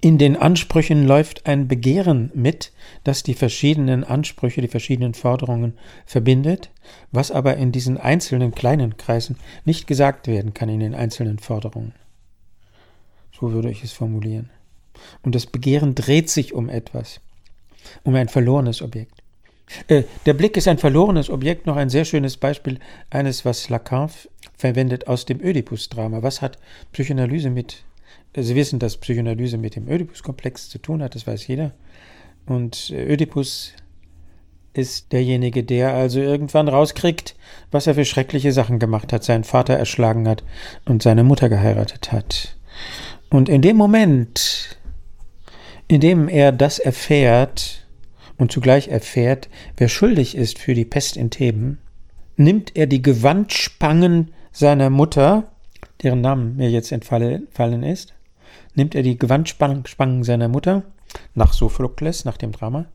[0.00, 2.72] In den Ansprüchen läuft ein Begehren mit,
[3.04, 5.74] das die verschiedenen Ansprüche, die verschiedenen Forderungen
[6.06, 6.70] verbindet,
[7.12, 11.92] was aber in diesen einzelnen kleinen Kreisen nicht gesagt werden kann in den einzelnen Forderungen.
[13.38, 14.50] So würde ich es formulieren.
[15.22, 17.20] Und das Begehren dreht sich um etwas,
[18.02, 19.21] um ein verlorenes Objekt.
[19.88, 22.78] Äh, der Blick ist ein verlorenes Objekt, noch ein sehr schönes Beispiel
[23.10, 24.10] eines, was Lacan
[24.56, 26.22] verwendet aus dem Oedipus-Drama.
[26.22, 26.58] Was hat
[26.92, 27.84] Psychoanalyse mit,
[28.32, 31.72] äh, Sie wissen, dass Psychoanalyse mit dem Oedipus-Komplex zu tun hat, das weiß jeder.
[32.46, 33.72] Und äh, Oedipus
[34.74, 37.36] ist derjenige, der also irgendwann rauskriegt,
[37.70, 40.42] was er für schreckliche Sachen gemacht hat, seinen Vater erschlagen hat
[40.86, 42.56] und seine Mutter geheiratet hat.
[43.28, 44.78] Und in dem Moment,
[45.88, 47.81] in dem er das erfährt,
[48.42, 51.78] und zugleich erfährt, wer schuldig ist für die Pest in Theben,
[52.36, 55.52] nimmt er die Gewandspangen seiner Mutter,
[56.02, 58.14] deren Namen mir jetzt entfallen ist,
[58.74, 60.82] nimmt er die Gewandspangen seiner Mutter,
[61.34, 62.86] nach Sophokles, nach dem Drama,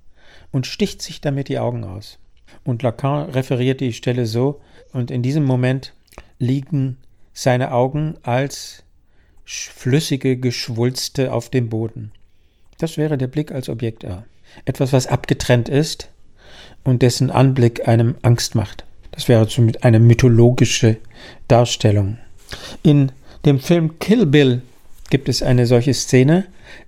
[0.51, 2.19] und sticht sich damit die Augen aus.
[2.65, 4.59] Und Lacan referiert die Stelle so,
[4.91, 5.93] und in diesem Moment
[6.39, 6.97] liegen
[7.31, 8.83] seine Augen als
[9.45, 12.11] flüssige Geschwulste auf dem Boden.
[12.79, 14.25] Das wäre der Blick als Objekt A
[14.65, 16.09] etwas, was abgetrennt ist
[16.83, 18.85] und dessen Anblick einem Angst macht.
[19.11, 20.97] Das wäre somit eine mythologische
[21.47, 22.17] Darstellung.
[22.83, 23.11] In
[23.45, 24.61] dem Film Kill Bill
[25.09, 26.45] gibt es eine solche Szene.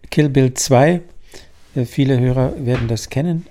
[0.10, 1.02] Kill Bill 2,
[1.76, 3.48] äh, viele Hörer werden das kennen.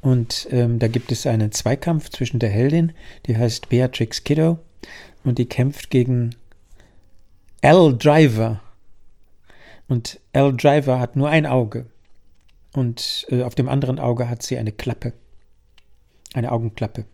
[0.00, 2.92] Und ähm, da gibt es einen Zweikampf zwischen der Heldin,
[3.26, 4.58] die heißt Beatrix Kiddo,
[5.24, 6.34] und die kämpft gegen
[7.60, 7.96] L.
[7.98, 8.60] Driver.
[9.88, 10.56] Und L.
[10.56, 11.86] Driver hat nur ein Auge
[12.78, 15.12] und äh, auf dem anderen Auge hat sie eine Klappe,
[16.32, 17.04] eine Augenklappe.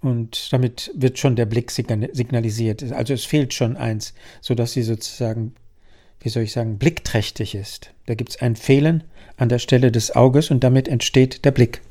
[0.00, 2.90] Und damit wird schon der Blick signalisiert.
[2.92, 5.54] Also es fehlt schon eins, sodass sie sozusagen,
[6.20, 7.92] wie soll ich sagen, blickträchtig ist.
[8.06, 9.04] Da gibt es ein Fehlen
[9.36, 11.82] an der Stelle des Auges und damit entsteht der Blick.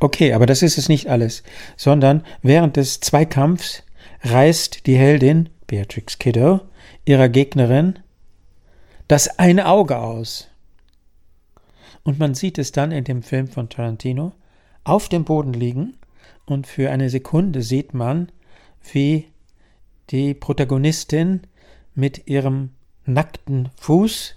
[0.00, 1.44] Okay, aber das ist es nicht alles,
[1.76, 3.84] sondern während des Zweikampfs
[4.24, 6.60] reißt die Heldin, Beatrix Kiddo,
[7.04, 8.00] ihrer Gegnerin
[9.06, 10.48] das eine Auge aus.
[12.04, 14.32] Und man sieht es dann in dem Film von Tarantino
[14.84, 15.96] auf dem Boden liegen
[16.46, 18.32] und für eine Sekunde sieht man,
[18.92, 19.28] wie
[20.10, 21.42] die Protagonistin
[21.94, 22.70] mit ihrem
[23.04, 24.34] nackten Fuß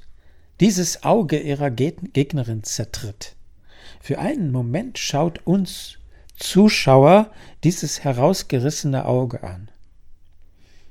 [0.59, 3.35] dieses Auge ihrer Gegnerin zertritt.
[3.99, 5.97] Für einen Moment schaut uns
[6.37, 7.31] Zuschauer
[7.63, 9.69] dieses herausgerissene Auge an.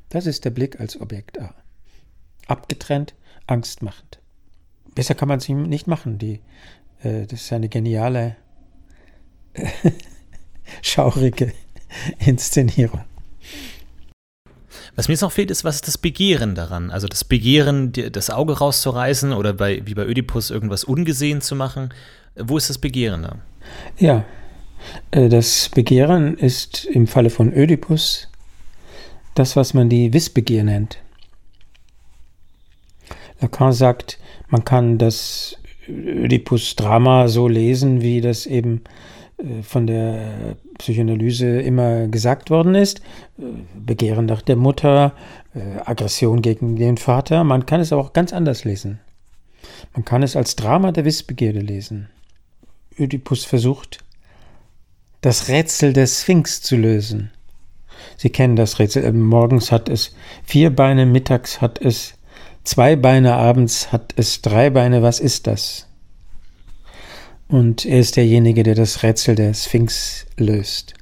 [0.08, 1.54] Das ist der Blick als Objekt A.
[2.46, 3.14] Abgetrennt,
[3.46, 4.20] angstmachend.
[4.94, 6.18] Besser kann man es ihm nicht machen.
[6.18, 6.40] Die,
[7.02, 8.37] äh, das ist eine geniale,
[10.83, 11.52] schaurige
[12.18, 13.00] Inszenierung.
[14.96, 16.90] Was mir jetzt noch fehlt, ist, was ist das Begehren daran?
[16.90, 21.92] Also das Begehren, das Auge rauszureißen oder bei, wie bei Ödipus irgendwas ungesehen zu machen.
[22.37, 23.37] Wo ist das Begehren da?
[23.98, 24.24] Ja,
[25.11, 28.28] äh, das Begehren ist im Falle von Ödipus
[29.35, 30.98] das, was man die Wissbegier nennt.
[33.44, 38.83] Lacan sagt, man kann das Ödipus-Drama so lesen, wie das eben
[39.38, 43.00] äh, von der Psychoanalyse immer gesagt worden ist.
[43.38, 43.42] Äh,
[43.78, 45.12] Begehren nach der Mutter,
[45.54, 47.44] äh, Aggression gegen den Vater.
[47.44, 49.00] Man kann es aber auch ganz anders lesen.
[49.92, 52.09] Man kann es als Drama der Wissbegierde lesen.
[52.98, 53.98] Ödipus versucht,
[55.20, 57.30] das Rätsel der Sphinx zu lösen.
[58.16, 59.11] Sie kennen das Rätsel.
[59.12, 62.14] Morgens hat es vier Beine, mittags hat es
[62.64, 65.03] zwei Beine, abends hat es drei Beine.
[65.03, 65.87] Was ist das?
[67.48, 70.94] Und er ist derjenige, der das Rätsel der Sphinx löst.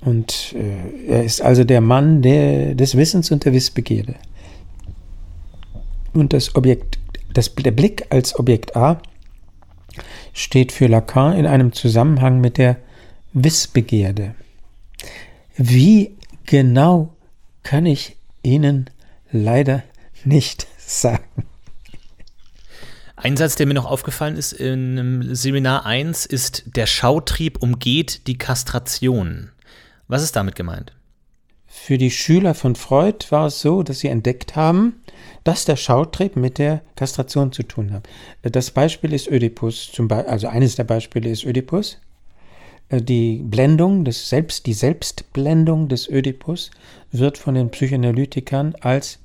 [0.00, 4.16] Und äh, er ist also der Mann der, des Wissens und der Wissbegierde.
[6.12, 6.98] Und das Objekt,
[7.32, 9.00] das, der Blick als Objekt A
[10.32, 12.76] steht für Lacan in einem Zusammenhang mit der
[13.32, 14.34] Wissbegierde.
[15.56, 17.10] Wie genau
[17.62, 18.88] kann ich Ihnen
[19.30, 19.82] leider
[20.24, 21.24] nicht sagen.
[23.16, 28.38] Ein Satz, der mir noch aufgefallen ist in Seminar 1, ist, der Schautrieb umgeht die
[28.38, 29.50] Kastration.
[30.08, 30.92] Was ist damit gemeint?
[31.66, 34.96] Für die Schüler von Freud war es so, dass sie entdeckt haben,
[35.44, 38.08] dass der Schautrieb mit der Kastration zu tun hat.
[38.42, 41.98] Das Beispiel ist Ödipus, zum Be also eines der Beispiele ist Ödipus.
[42.88, 46.72] Äh, die Blendung, des Selbst, die Selbstblendung des Ödipus
[47.12, 49.19] wird von den Psychoanalytikern als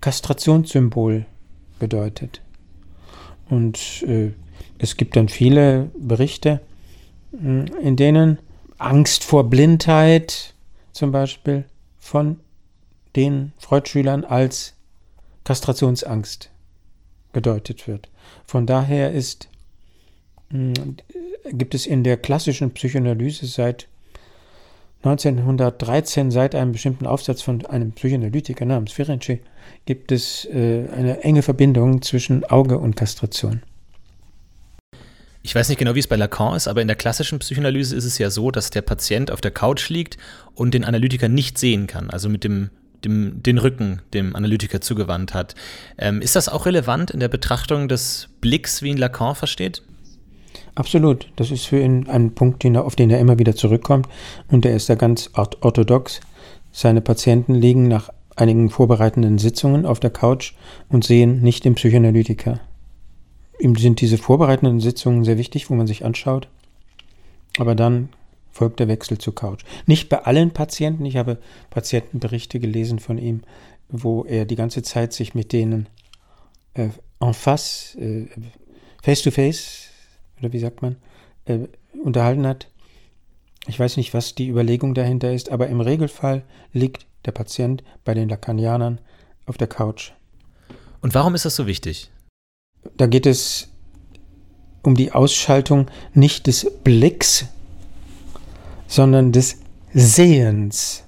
[0.00, 1.26] Kastrationssymbol
[1.78, 2.40] gedeutet.
[3.48, 4.32] Und äh,
[4.78, 6.60] es gibt dann viele Berichte,
[7.32, 8.38] hm, in denen
[8.78, 10.54] Angst vor Blindheit
[10.92, 11.64] zum Beispiel
[11.98, 12.40] von
[13.16, 14.74] den Freud-Schülern als
[15.44, 16.50] Kastrationsangst
[17.32, 18.08] gedeutet wird.
[18.44, 19.48] Von daher ist,
[20.50, 20.72] hm,
[21.52, 23.88] gibt es in der klassischen Psychoanalyse seit
[25.02, 29.40] 1913, seit einem bestimmten Aufsatz von einem Psychoanalytiker namens Ferenczi,
[29.86, 33.62] gibt es äh, eine enge Verbindung zwischen Auge und Kastration.
[35.42, 38.04] Ich weiß nicht genau, wie es bei Lacan ist, aber in der klassischen Psychoanalyse ist
[38.04, 40.18] es ja so, dass der Patient auf der Couch liegt
[40.54, 42.68] und den Analytiker nicht sehen kann, also mit dem,
[43.02, 45.54] dem den Rücken dem Analytiker zugewandt hat.
[45.96, 49.82] Ähm, ist das auch relevant in der Betrachtung des Blicks, wie ihn Lacan versteht?
[50.74, 51.30] Absolut.
[51.36, 54.08] Das ist für ihn ein Punkt, den er, auf den er immer wieder zurückkommt.
[54.48, 56.20] Und er ist da ganz orthodox.
[56.72, 60.54] Seine Patienten liegen nach einigen vorbereitenden Sitzungen auf der Couch
[60.88, 62.60] und sehen nicht den Psychoanalytiker.
[63.58, 66.48] Ihm sind diese vorbereitenden Sitzungen sehr wichtig, wo man sich anschaut.
[67.58, 68.08] Aber dann
[68.50, 69.64] folgt der Wechsel zur Couch.
[69.86, 71.04] Nicht bei allen Patienten.
[71.04, 73.42] Ich habe Patientenberichte gelesen von ihm,
[73.88, 75.88] wo er die ganze Zeit sich mit denen
[76.74, 76.88] äh,
[77.20, 78.26] en face, äh,
[79.02, 79.89] face to face,
[80.40, 80.96] oder wie sagt man,
[81.44, 81.60] äh,
[82.02, 82.68] unterhalten hat.
[83.66, 88.14] Ich weiß nicht, was die Überlegung dahinter ist, aber im Regelfall liegt der Patient bei
[88.14, 89.00] den Lacanianern
[89.46, 90.12] auf der Couch.
[91.02, 92.10] Und warum ist das so wichtig?
[92.96, 93.68] Da geht es
[94.82, 97.46] um die Ausschaltung nicht des Blicks,
[98.86, 99.58] sondern des
[99.92, 101.04] Sehens.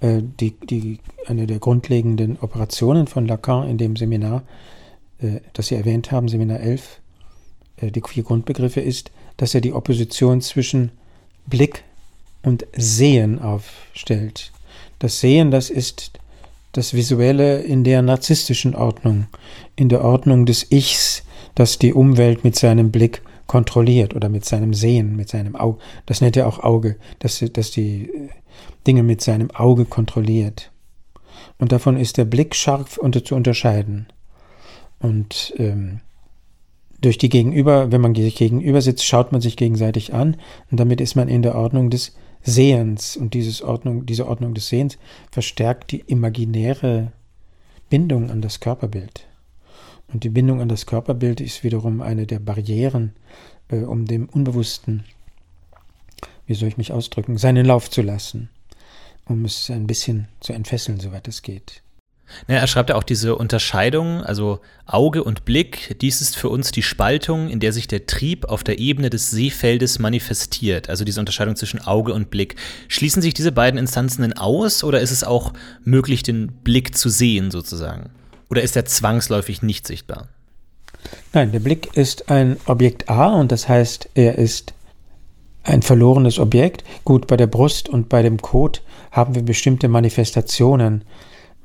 [0.00, 4.44] Äh, die, die, eine der grundlegenden Operationen von Lacan in dem Seminar,
[5.18, 7.05] äh, das Sie erwähnt haben, Seminar 11, äh,
[7.80, 10.90] die vier Grundbegriffe ist, dass er die Opposition zwischen
[11.46, 11.84] Blick
[12.42, 14.52] und Sehen aufstellt.
[14.98, 16.12] Das Sehen, das ist
[16.72, 19.26] das Visuelle in der narzisstischen Ordnung,
[19.76, 21.22] in der Ordnung des Ichs,
[21.54, 25.78] das die Umwelt mit seinem Blick kontrolliert oder mit seinem Sehen, mit seinem Auge.
[26.06, 28.28] Das nennt er auch Auge, dass, dass die äh,
[28.86, 30.70] Dinge mit seinem Auge kontrolliert.
[31.58, 34.06] Und davon ist der Blick scharf unter zu unterscheiden.
[34.98, 36.00] Und ähm,
[37.00, 40.36] durch die Gegenüber, wenn man sich gegenüber sitzt, schaut man sich gegenseitig an
[40.70, 44.68] und damit ist man in der Ordnung des Sehens und dieses Ordnung, diese Ordnung des
[44.68, 44.98] Sehens
[45.30, 47.12] verstärkt die imaginäre
[47.90, 49.26] Bindung an das Körperbild.
[50.12, 53.14] Und die Bindung an das Körperbild ist wiederum eine der Barrieren,
[53.68, 55.04] äh, um dem Unbewussten,
[56.46, 58.48] wie soll ich mich ausdrücken, seinen Lauf zu lassen,
[59.26, 61.82] um es ein bisschen zu entfesseln, soweit es geht.
[62.48, 66.70] Ja, er schreibt ja auch diese Unterscheidung, also Auge und Blick, dies ist für uns
[66.70, 71.20] die Spaltung, in der sich der Trieb auf der Ebene des Seefeldes manifestiert, also diese
[71.20, 72.56] Unterscheidung zwischen Auge und Blick.
[72.88, 75.52] Schließen sich diese beiden Instanzen denn aus oder ist es auch
[75.84, 78.10] möglich, den Blick zu sehen sozusagen?
[78.50, 80.28] Oder ist er zwangsläufig nicht sichtbar?
[81.32, 84.74] Nein, der Blick ist ein Objekt A und das heißt, er ist
[85.62, 86.84] ein verlorenes Objekt.
[87.04, 91.04] Gut, bei der Brust und bei dem Kot haben wir bestimmte Manifestationen.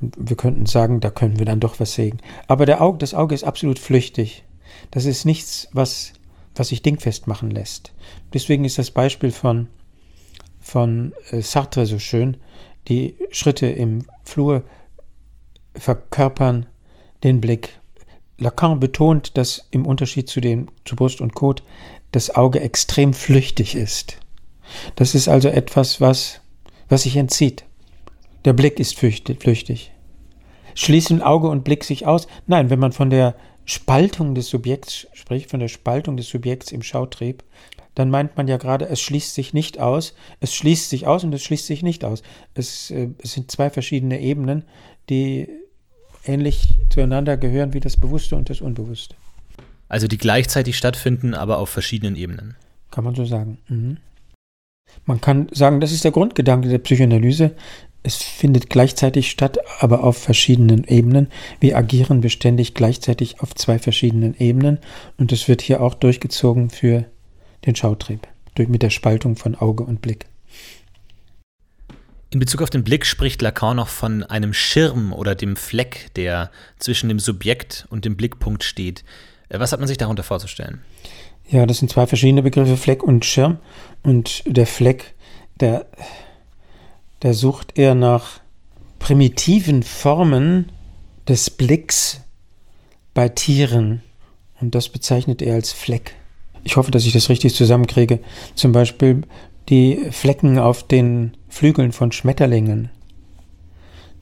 [0.01, 2.21] Wir könnten sagen, da können wir dann doch was sehen.
[2.47, 4.43] Aber Auge, das Auge ist absolut flüchtig.
[4.89, 6.13] Das ist nichts, was,
[6.55, 7.93] was sich dingfest machen lässt.
[8.33, 9.67] Deswegen ist das Beispiel von,
[10.59, 12.37] von äh, Sartre so schön.
[12.87, 14.63] Die Schritte im Flur
[15.75, 16.65] verkörpern
[17.23, 17.79] den Blick.
[18.37, 21.63] Lacan betont, dass im Unterschied zu, den, zu Brust und Kot
[22.11, 24.17] das Auge extrem flüchtig ist.
[24.95, 26.41] Das ist also etwas, was,
[26.89, 27.65] was sich entzieht.
[28.45, 29.91] Der Blick ist flüchtig.
[30.73, 32.27] Schließen Auge und Blick sich aus?
[32.47, 33.35] Nein, wenn man von der
[33.65, 37.43] Spaltung des Subjekts spricht, von der Spaltung des Subjekts im Schautrieb,
[37.95, 41.33] dann meint man ja gerade, es schließt sich nicht aus, es schließt sich aus und
[41.33, 42.23] es schließt sich nicht aus.
[42.53, 44.63] Es, äh, es sind zwei verschiedene Ebenen,
[45.09, 45.49] die
[46.25, 49.15] ähnlich zueinander gehören wie das Bewusste und das Unbewusste.
[49.89, 52.55] Also die gleichzeitig stattfinden, aber auf verschiedenen Ebenen.
[52.91, 53.57] Kann man so sagen.
[53.67, 53.97] Mhm.
[55.05, 57.55] Man kann sagen, das ist der Grundgedanke der Psychoanalyse.
[58.03, 61.27] Es findet gleichzeitig statt, aber auf verschiedenen Ebenen.
[61.59, 64.79] Wir agieren beständig gleichzeitig auf zwei verschiedenen Ebenen
[65.17, 67.05] und das wird hier auch durchgezogen für
[67.65, 70.25] den Schautrieb, durch, mit der Spaltung von Auge und Blick.
[72.31, 76.49] In Bezug auf den Blick spricht Lacan noch von einem Schirm oder dem Fleck, der
[76.79, 79.03] zwischen dem Subjekt und dem Blickpunkt steht.
[79.49, 80.81] Was hat man sich darunter vorzustellen?
[81.49, 83.57] Ja, das sind zwei verschiedene Begriffe, Fleck und Schirm.
[84.01, 85.13] Und der Fleck,
[85.59, 85.85] der,
[87.22, 88.41] der sucht eher nach
[88.99, 90.72] primitiven Formen
[91.28, 92.22] des Blicks
[93.13, 94.01] bei Tieren.
[94.59, 96.15] Und das bezeichnet er als Fleck.
[96.63, 98.19] Ich hoffe, dass ich das richtig zusammenkriege.
[98.55, 99.22] Zum Beispiel
[99.69, 102.89] die Flecken auf den Flügeln von Schmetterlingen.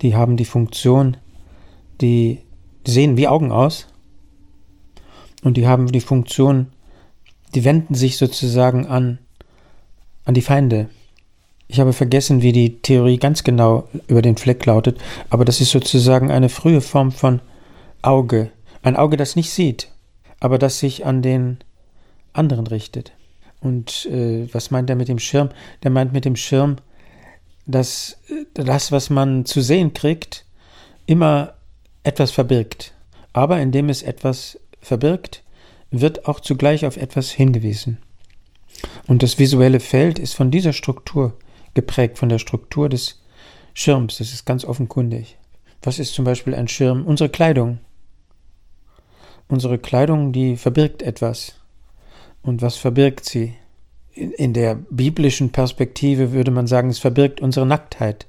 [0.02, 1.18] Die haben die Funktion,
[2.00, 2.40] die
[2.88, 3.88] sehen wie Augen aus
[5.44, 6.68] und die haben die Funktion,
[7.54, 9.20] die wenden sich sozusagen an,
[10.24, 10.90] an die Feinde.
[11.72, 15.00] Ich habe vergessen, wie die Theorie ganz genau über den Fleck lautet,
[15.30, 17.42] aber das ist sozusagen eine frühe Form von
[18.02, 18.50] Auge.
[18.82, 19.88] Ein Auge, das nicht sieht,
[20.40, 21.60] aber das sich an den
[22.34, 23.12] anderen richtet.
[23.62, 25.50] Und äh, was meint er mit dem Schirm?
[25.84, 26.78] Der meint mit dem Schirm,
[27.68, 30.46] dass äh, das, was man zu sehen kriegt,
[31.06, 31.54] immer
[32.02, 32.96] etwas verbirgt.
[33.32, 35.44] Aber indem es etwas verbirgt,
[35.92, 38.00] wird auch zugleich auf etwas hingewiesen.
[39.06, 41.38] Und das visuelle Feld ist von dieser Struktur
[41.74, 43.22] geprägt, von der Struktur des
[43.74, 44.18] Schirms.
[44.18, 45.38] Das ist ganz offenkundig.
[45.82, 47.06] Was ist zum Beispiel ein Schirm?
[47.06, 47.80] Unsere Kleidung.
[49.48, 51.56] Unsere Kleidung, die verbirgt etwas.
[52.42, 53.56] Und was verbirgt sie?
[54.14, 58.28] In der biblischen Perspektive würde man sagen, es verbirgt unsere Nacktheit.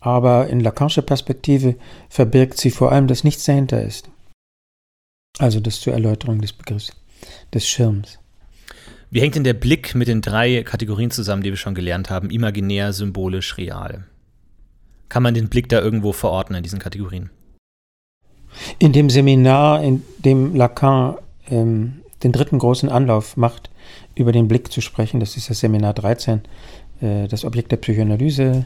[0.00, 1.76] Aber in Lacanischer Perspektive
[2.08, 4.10] verbirgt sie vor allem, dass nichts dahinter ist.
[5.38, 6.92] Also das zur Erläuterung des Begriffs
[7.52, 8.18] des Schirms.
[9.12, 12.30] Wie hängt denn der Blick mit den drei Kategorien zusammen, die wir schon gelernt haben?
[12.30, 14.06] Imaginär, symbolisch, real.
[15.10, 17.28] Kann man den Blick da irgendwo verordnen in diesen Kategorien?
[18.78, 21.18] In dem Seminar, in dem Lacan
[21.50, 23.68] ähm, den dritten großen Anlauf macht,
[24.14, 26.40] über den Blick zu sprechen, das ist das Seminar 13,
[27.02, 28.64] äh, das Objekt der Psychoanalyse,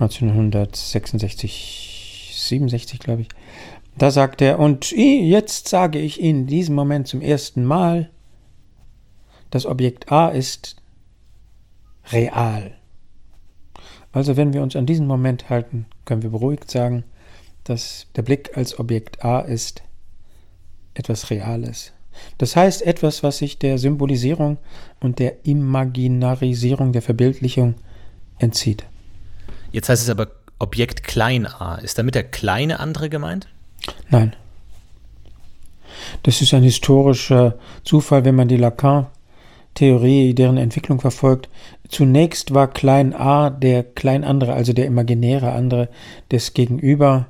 [0.00, 3.28] 1966, 67, glaube ich,
[3.96, 8.10] da sagt er, und jetzt sage ich Ihnen in diesem Moment zum ersten Mal,
[9.54, 10.74] das Objekt A ist
[12.10, 12.72] real.
[14.10, 17.04] Also wenn wir uns an diesen Moment halten, können wir beruhigt sagen,
[17.62, 19.84] dass der Blick als Objekt A ist
[20.94, 21.92] etwas Reales.
[22.38, 24.58] Das heißt etwas, was sich der Symbolisierung
[24.98, 27.76] und der Imaginarisierung der Verbildlichung
[28.38, 28.84] entzieht.
[29.70, 31.76] Jetzt heißt es aber Objekt klein a.
[31.76, 33.46] Ist damit der kleine andere gemeint?
[34.10, 34.34] Nein.
[36.24, 38.56] Das ist ein historischer Zufall, wenn man die
[39.74, 41.48] Lacan-Theorie, deren Entwicklung verfolgt.
[41.88, 45.88] Zunächst war klein a der klein andere, also der imaginäre andere
[46.30, 47.26] des Gegenüber,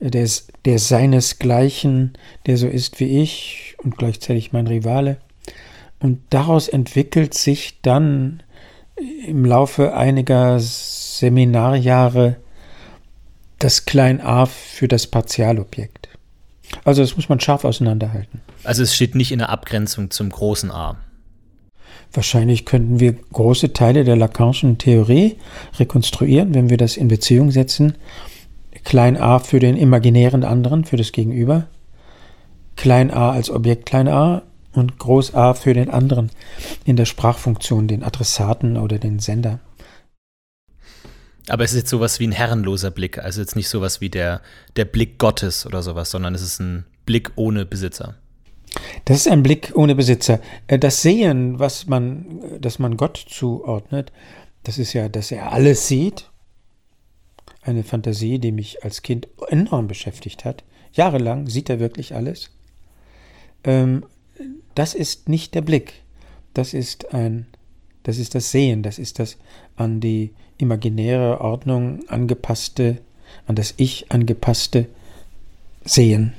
[0.00, 2.12] des, der seinesgleichen,
[2.46, 5.18] der so ist wie ich und gleichzeitig mein Rivale.
[5.98, 8.42] Und daraus entwickelt sich dann
[9.26, 12.36] im Laufe einiger Seminarjahre
[13.58, 16.08] das klein a für das Partialobjekt.
[16.84, 18.40] Also das muss man scharf auseinanderhalten.
[18.64, 20.96] Also es steht nicht in der Abgrenzung zum großen A.
[22.12, 25.36] Wahrscheinlich könnten wir große Teile der Lacanischen Theorie
[25.78, 27.94] rekonstruieren, wenn wir das in Beziehung setzen.
[28.84, 31.66] Klein a für den imaginären anderen, für das Gegenüber.
[32.76, 34.42] Klein a als Objekt klein a
[34.72, 36.30] und Groß a für den anderen
[36.84, 39.60] in der Sprachfunktion, den Adressaten oder den Sender.
[41.48, 44.40] Aber es ist jetzt sowas wie ein herrenloser Blick, also jetzt nicht sowas wie der,
[44.76, 48.16] der Blick Gottes oder sowas, sondern es ist ein Blick ohne Besitzer.
[49.04, 50.40] Das ist ein Blick ohne Besitzer.
[50.66, 54.12] Äh, das Sehen, was man, das man Gott zuordnet,
[54.62, 56.30] das ist ja, dass er alles sieht.
[57.62, 60.64] Eine Fantasie, die mich als Kind enorm beschäftigt hat.
[60.92, 62.50] Jahrelang sieht er wirklich alles.
[63.64, 64.04] Ähm,
[64.74, 65.92] das ist nicht der Blick.
[66.54, 67.46] Das ist ein,
[68.02, 68.82] das ist das Sehen.
[68.82, 69.36] Das ist das
[69.76, 72.98] an die imaginäre Ordnung angepasste,
[73.46, 74.86] an das Ich angepasste
[75.84, 76.34] Sehen.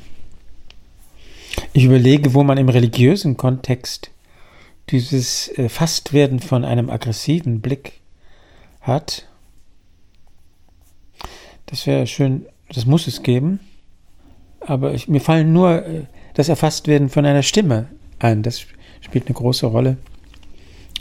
[1.74, 4.12] Ich überlege, wo man im religiösen Kontext
[4.90, 8.02] dieses äh, Fastwerden von einem aggressiven Blick
[8.82, 9.28] hat.
[11.68, 13.62] Das wäre schön, das muss es geben.
[14.60, 16.02] Aber ich, mir fallen nur äh,
[16.34, 17.88] das Erfasstwerden von einer Stimme
[18.20, 18.44] ein.
[18.44, 18.66] Das
[19.00, 19.96] spielt eine große Rolle.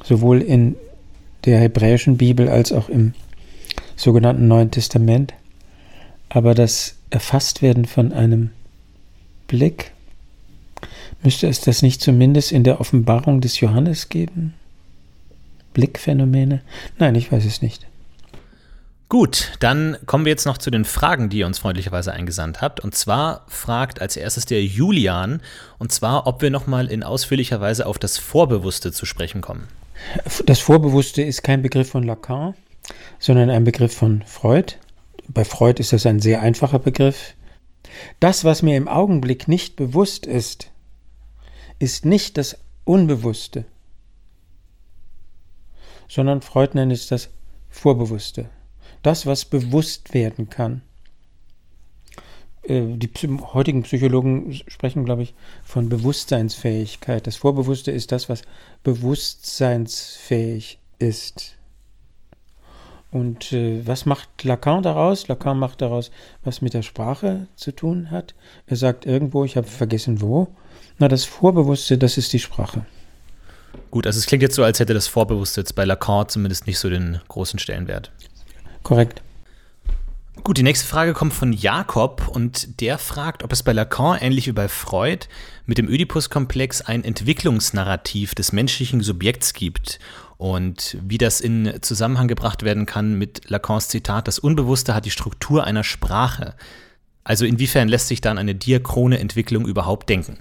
[0.05, 0.77] Sowohl in
[1.47, 3.15] der hebräischen Bibel als auch im
[3.97, 5.35] sogenannten Neuen Testament.
[6.29, 8.51] Aber das Erfasstwerden von einem
[9.49, 9.93] Blick
[11.23, 14.55] Müsste es das nicht zumindest in der Offenbarung des Johannes geben?
[15.75, 16.63] Blickphänomene?
[16.99, 17.87] Nein, ich weiß es nicht.
[19.11, 22.79] Gut, dann kommen wir jetzt noch zu den Fragen, die ihr uns freundlicherweise eingesandt habt.
[22.79, 25.43] Und zwar fragt als erstes der Julian,
[25.79, 29.67] und zwar, ob wir nochmal in ausführlicher Weise auf das Vorbewusste zu sprechen kommen.
[30.47, 32.55] Das Vorbewusste ist kein Begriff von Lacan,
[33.19, 34.75] sondern ein Begriff von Freud.
[35.27, 37.35] Bei Freud ist das ein sehr einfacher Begriff.
[38.19, 40.71] Das, was mir im Augenblick nicht bewusst ist,
[41.79, 43.65] ist nicht das Unbewusste,
[46.09, 47.31] sondern Freud nennt es das
[47.69, 48.51] Vorbewusste.
[49.03, 50.83] Das, was bewusst werden kann.
[52.63, 53.11] Äh, die
[53.55, 55.35] heutigen Psychologen sprechen, glaube ich,
[55.65, 57.27] von Bewusstseinsfähigkeit.
[57.27, 58.43] Das Vorbewusste ist das, was
[58.83, 61.57] bewusstseinsfähig ist.
[63.11, 65.27] Und äh, was macht Lacan daraus?
[65.27, 66.11] Lacan macht daraus,
[66.45, 68.35] was mit der Sprache zu tun hat.
[68.67, 70.49] Er sagt irgendwo, ich habe vergessen wo,
[70.99, 72.85] na, das Vorbewusste, das ist die Sprache.
[73.91, 76.79] Gut, also es klingt jetzt so, als hätte das Vorbewusste jetzt bei Lacan zumindest nicht
[76.79, 78.13] so den großen Stellenwert.
[78.85, 79.23] Korrekt.
[80.45, 84.47] Gut, die nächste Frage kommt von Jakob und der fragt, ob es bei Lacan ähnlich
[84.47, 85.27] wie bei Freud
[85.67, 89.99] mit dem Oedipus-Komplex ein Entwicklungsnarrativ des menschlichen Subjekts gibt
[90.41, 95.11] und wie das in Zusammenhang gebracht werden kann mit Lacans Zitat, das Unbewusste hat die
[95.11, 96.55] Struktur einer Sprache.
[97.25, 100.39] Also inwiefern lässt sich dann eine diachrone Entwicklung überhaupt denken?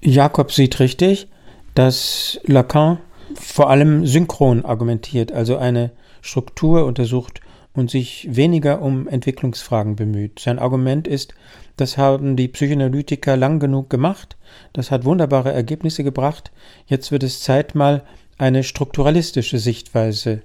[0.00, 1.28] Jakob sieht richtig,
[1.74, 3.00] dass Lacan
[3.34, 5.90] vor allem synchron argumentiert, also eine
[6.22, 7.42] Struktur untersucht
[7.74, 10.38] und sich weniger um Entwicklungsfragen bemüht.
[10.38, 11.34] Sein Argument ist,
[11.76, 14.38] das haben die Psychoanalytiker lang genug gemacht,
[14.72, 16.50] das hat wunderbare Ergebnisse gebracht,
[16.86, 18.04] jetzt wird es Zeit mal
[18.38, 20.42] eine strukturalistische Sichtweise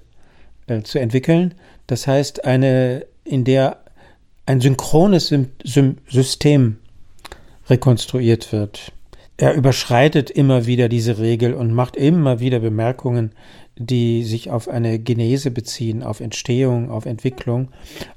[0.66, 1.54] äh, zu entwickeln,
[1.86, 3.78] das heißt eine, in der
[4.46, 5.34] ein synchrones
[6.08, 6.78] System
[7.68, 8.92] rekonstruiert wird.
[9.36, 13.32] Er überschreitet immer wieder diese Regel und macht immer wieder Bemerkungen,
[13.76, 17.68] die sich auf eine Genese beziehen, auf Entstehung, auf Entwicklung.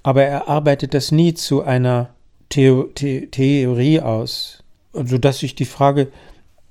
[0.04, 2.10] Aber er arbeitet das nie zu einer
[2.50, 4.64] Theo The Theorie aus,
[4.94, 6.08] sodass sich die Frage,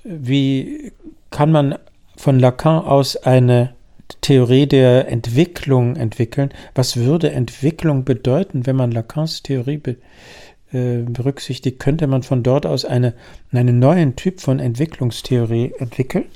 [0.03, 0.93] wie
[1.31, 1.77] kann man
[2.21, 3.73] von Lacan aus eine
[4.21, 6.51] Theorie der Entwicklung entwickeln?
[6.75, 9.97] Was würde Entwicklung bedeuten, wenn man Lacans Theorie be
[10.73, 13.15] äh, berücksichtigt, könnte man von dort aus eine,
[13.53, 16.27] einen neuen Typ von Entwicklungstheorie entwickeln?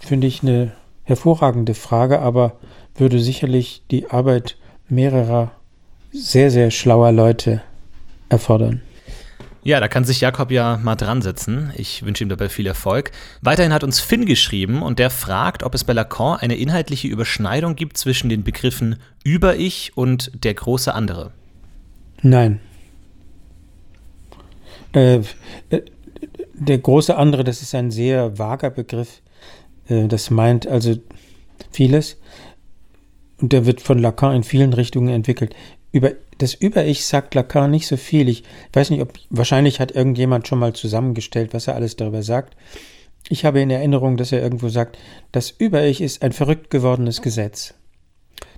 [0.00, 0.72] Finde ich eine
[1.04, 2.56] hervorragende Frage, aber
[2.94, 4.56] würde sicherlich die Arbeit
[4.88, 5.52] mehrerer
[6.10, 7.60] sehr, sehr schlauer Leute
[8.30, 8.80] erfordern.
[9.64, 11.72] Ja, da kann sich Jakob ja mal dran setzen.
[11.76, 13.10] Ich wünsche ihm dabei viel Erfolg.
[13.42, 17.74] Weiterhin hat uns Finn geschrieben und der fragt, ob es bei Lacan eine inhaltliche Überschneidung
[17.76, 21.32] gibt zwischen den Begriffen Über-Ich und der große andere.
[22.22, 22.60] Nein.
[24.92, 25.16] Äh,
[25.70, 25.82] äh,
[26.54, 29.22] der große andere, das ist ein sehr vager Begriff.
[29.88, 30.96] Äh, das meint also
[31.70, 32.16] vieles.
[33.40, 35.54] Und der wird von Lacan in vielen Richtungen entwickelt.
[35.92, 38.28] Über das Über-Ich sagt Lacan nicht so viel.
[38.28, 42.56] Ich weiß nicht, ob wahrscheinlich hat irgendjemand schon mal zusammengestellt, was er alles darüber sagt.
[43.28, 44.96] Ich habe in Erinnerung, dass er irgendwo sagt,
[45.32, 47.74] das Über-Ich ist ein verrückt gewordenes Gesetz.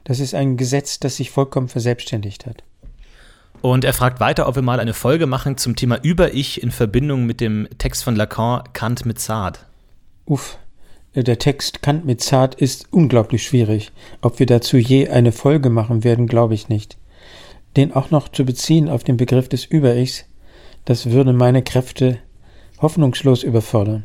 [0.04, 2.62] Das ist ein Gesetz, das sich vollkommen verselbstständigt hat.
[3.62, 7.26] Und er fragt weiter, ob wir mal eine Folge machen zum Thema Über-Ich in Verbindung
[7.26, 9.66] mit dem Text von Lacan Kant mit Zart.
[10.24, 10.58] Uff,
[11.14, 13.90] der Text Kant mit Zart ist unglaublich schwierig.
[14.22, 16.96] Ob wir dazu je eine Folge machen werden, glaube ich nicht.
[17.76, 20.24] Den auch noch zu beziehen auf den Begriff des Über-Ichs,
[20.84, 22.18] das würde meine Kräfte
[22.80, 24.04] hoffnungslos überfordern.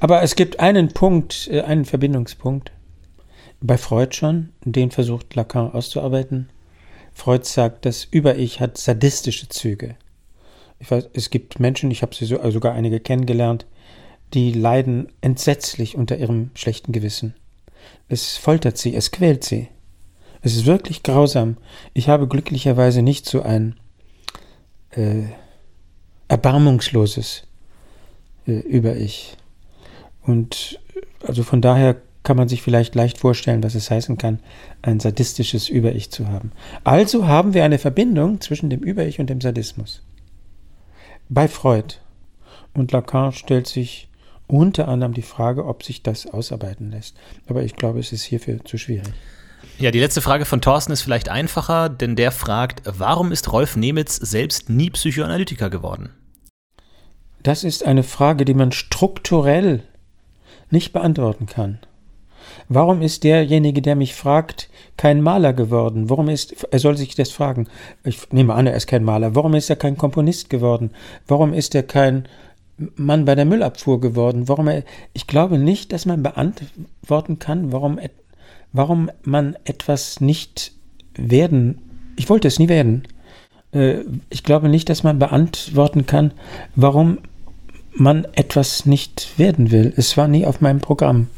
[0.00, 2.72] Aber es gibt einen Punkt, äh, einen Verbindungspunkt.
[3.60, 6.48] Bei Freud schon, den versucht Lacan auszuarbeiten
[7.18, 9.96] Freud sagt, das Über-Ich hat sadistische Züge.
[10.78, 13.66] Ich weiß, es gibt Menschen, ich habe sie so, sogar einige kennengelernt,
[14.34, 17.34] die leiden entsetzlich unter ihrem schlechten Gewissen.
[18.08, 19.66] Es foltert sie, es quält sie.
[20.42, 21.56] Es ist wirklich grausam.
[21.94, 23.76] Ich habe glücklicherweise nicht so ein
[24.90, 25.24] äh,
[26.28, 27.44] erbarmungsloses
[28.46, 29.36] äh, Über-Ich.
[30.22, 30.78] Und
[31.26, 34.40] also von daher kann man sich vielleicht leicht vorstellen, was es heißen kann,
[34.82, 36.52] ein sadistisches Über-Ich zu haben.
[36.84, 40.02] Also haben wir eine Verbindung zwischen dem Über-Ich und dem Sadismus.
[41.28, 41.96] Bei Freud.
[42.74, 44.08] Und Lacan stellt sich
[44.46, 47.16] unter anderem die Frage, ob sich das ausarbeiten lässt.
[47.46, 49.12] Aber ich glaube, es ist hierfür zu schwierig.
[49.80, 53.76] Ja, die letzte Frage von Thorsten ist vielleicht einfacher, denn der fragt, warum ist Rolf
[53.76, 56.10] Nemitz selbst nie Psychoanalytiker geworden?
[57.44, 59.84] Das ist eine Frage, die man strukturell
[60.70, 61.78] nicht beantworten kann.
[62.68, 66.10] Warum ist derjenige, der mich fragt, kein Maler geworden?
[66.10, 67.68] Warum ist, er soll sich das fragen.
[68.02, 69.36] Ich nehme an, er ist kein Maler.
[69.36, 70.90] Warum ist er kein Komponist geworden?
[71.28, 72.26] Warum ist er kein
[72.96, 74.48] Mann bei der Müllabfuhr geworden?
[74.48, 78.00] Warum er, ich glaube nicht, dass man beantworten kann, warum,
[78.72, 80.72] warum man etwas nicht
[81.14, 81.78] werden,
[82.16, 83.06] ich wollte es nie werden.
[83.72, 84.00] Äh,
[84.30, 86.32] ich glaube nicht, dass man beantworten kann,
[86.74, 87.18] warum
[87.92, 89.92] man etwas nicht werden will.
[89.96, 91.28] Es war nie auf meinem Programm.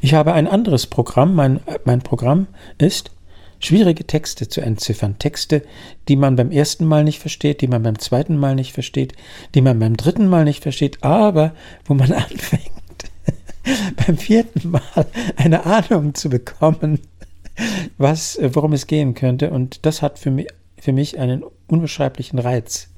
[0.00, 1.34] Ich habe ein anderes Programm.
[1.34, 2.46] Mein, mein Programm
[2.78, 3.10] ist,
[3.60, 5.18] schwierige Texte zu entziffern.
[5.18, 5.62] Texte,
[6.08, 9.14] die man beim ersten Mal nicht versteht, die man beim zweiten Mal nicht versteht,
[9.54, 11.52] die man beim dritten Mal nicht versteht, aber
[11.84, 12.70] wo man anfängt,
[14.06, 15.06] beim vierten Mal
[15.36, 17.00] eine Ahnung zu bekommen,
[17.96, 19.50] was, worum es gehen könnte.
[19.50, 20.48] Und das hat für mich,
[20.78, 22.88] für mich einen unbeschreiblichen Reiz.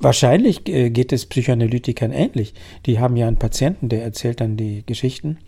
[0.00, 2.54] Wahrscheinlich äh, geht es Psychoanalytikern ähnlich.
[2.86, 5.38] Die haben ja einen Patienten, der erzählt dann die Geschichten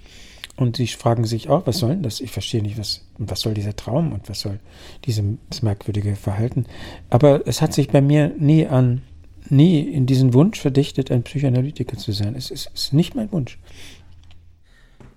[0.57, 2.21] und sie fragen sich auch, was soll denn das?
[2.21, 4.59] Ich verstehe nicht, was, was soll dieser Traum und was soll
[5.05, 5.25] dieses
[5.63, 6.65] merkwürdige Verhalten.
[7.11, 9.03] Aber es hat sich bei mir nie an,
[9.51, 12.35] nie in diesen Wunsch verdichtet, ein Psychoanalytiker zu sein.
[12.37, 13.59] Es ist, ist nicht mein Wunsch.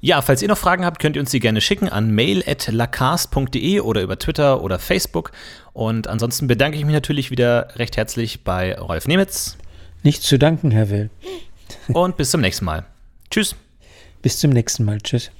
[0.01, 4.01] Ja, falls ihr noch Fragen habt, könnt ihr uns sie gerne schicken an mail.lacast.de oder
[4.01, 5.31] über Twitter oder Facebook.
[5.73, 9.57] Und ansonsten bedanke ich mich natürlich wieder recht herzlich bei Rolf Nemitz.
[10.03, 11.09] Nichts zu danken, Herr Will.
[11.89, 12.85] Und bis zum nächsten Mal.
[13.29, 13.55] Tschüss.
[14.21, 14.99] Bis zum nächsten Mal.
[15.01, 15.31] Tschüss.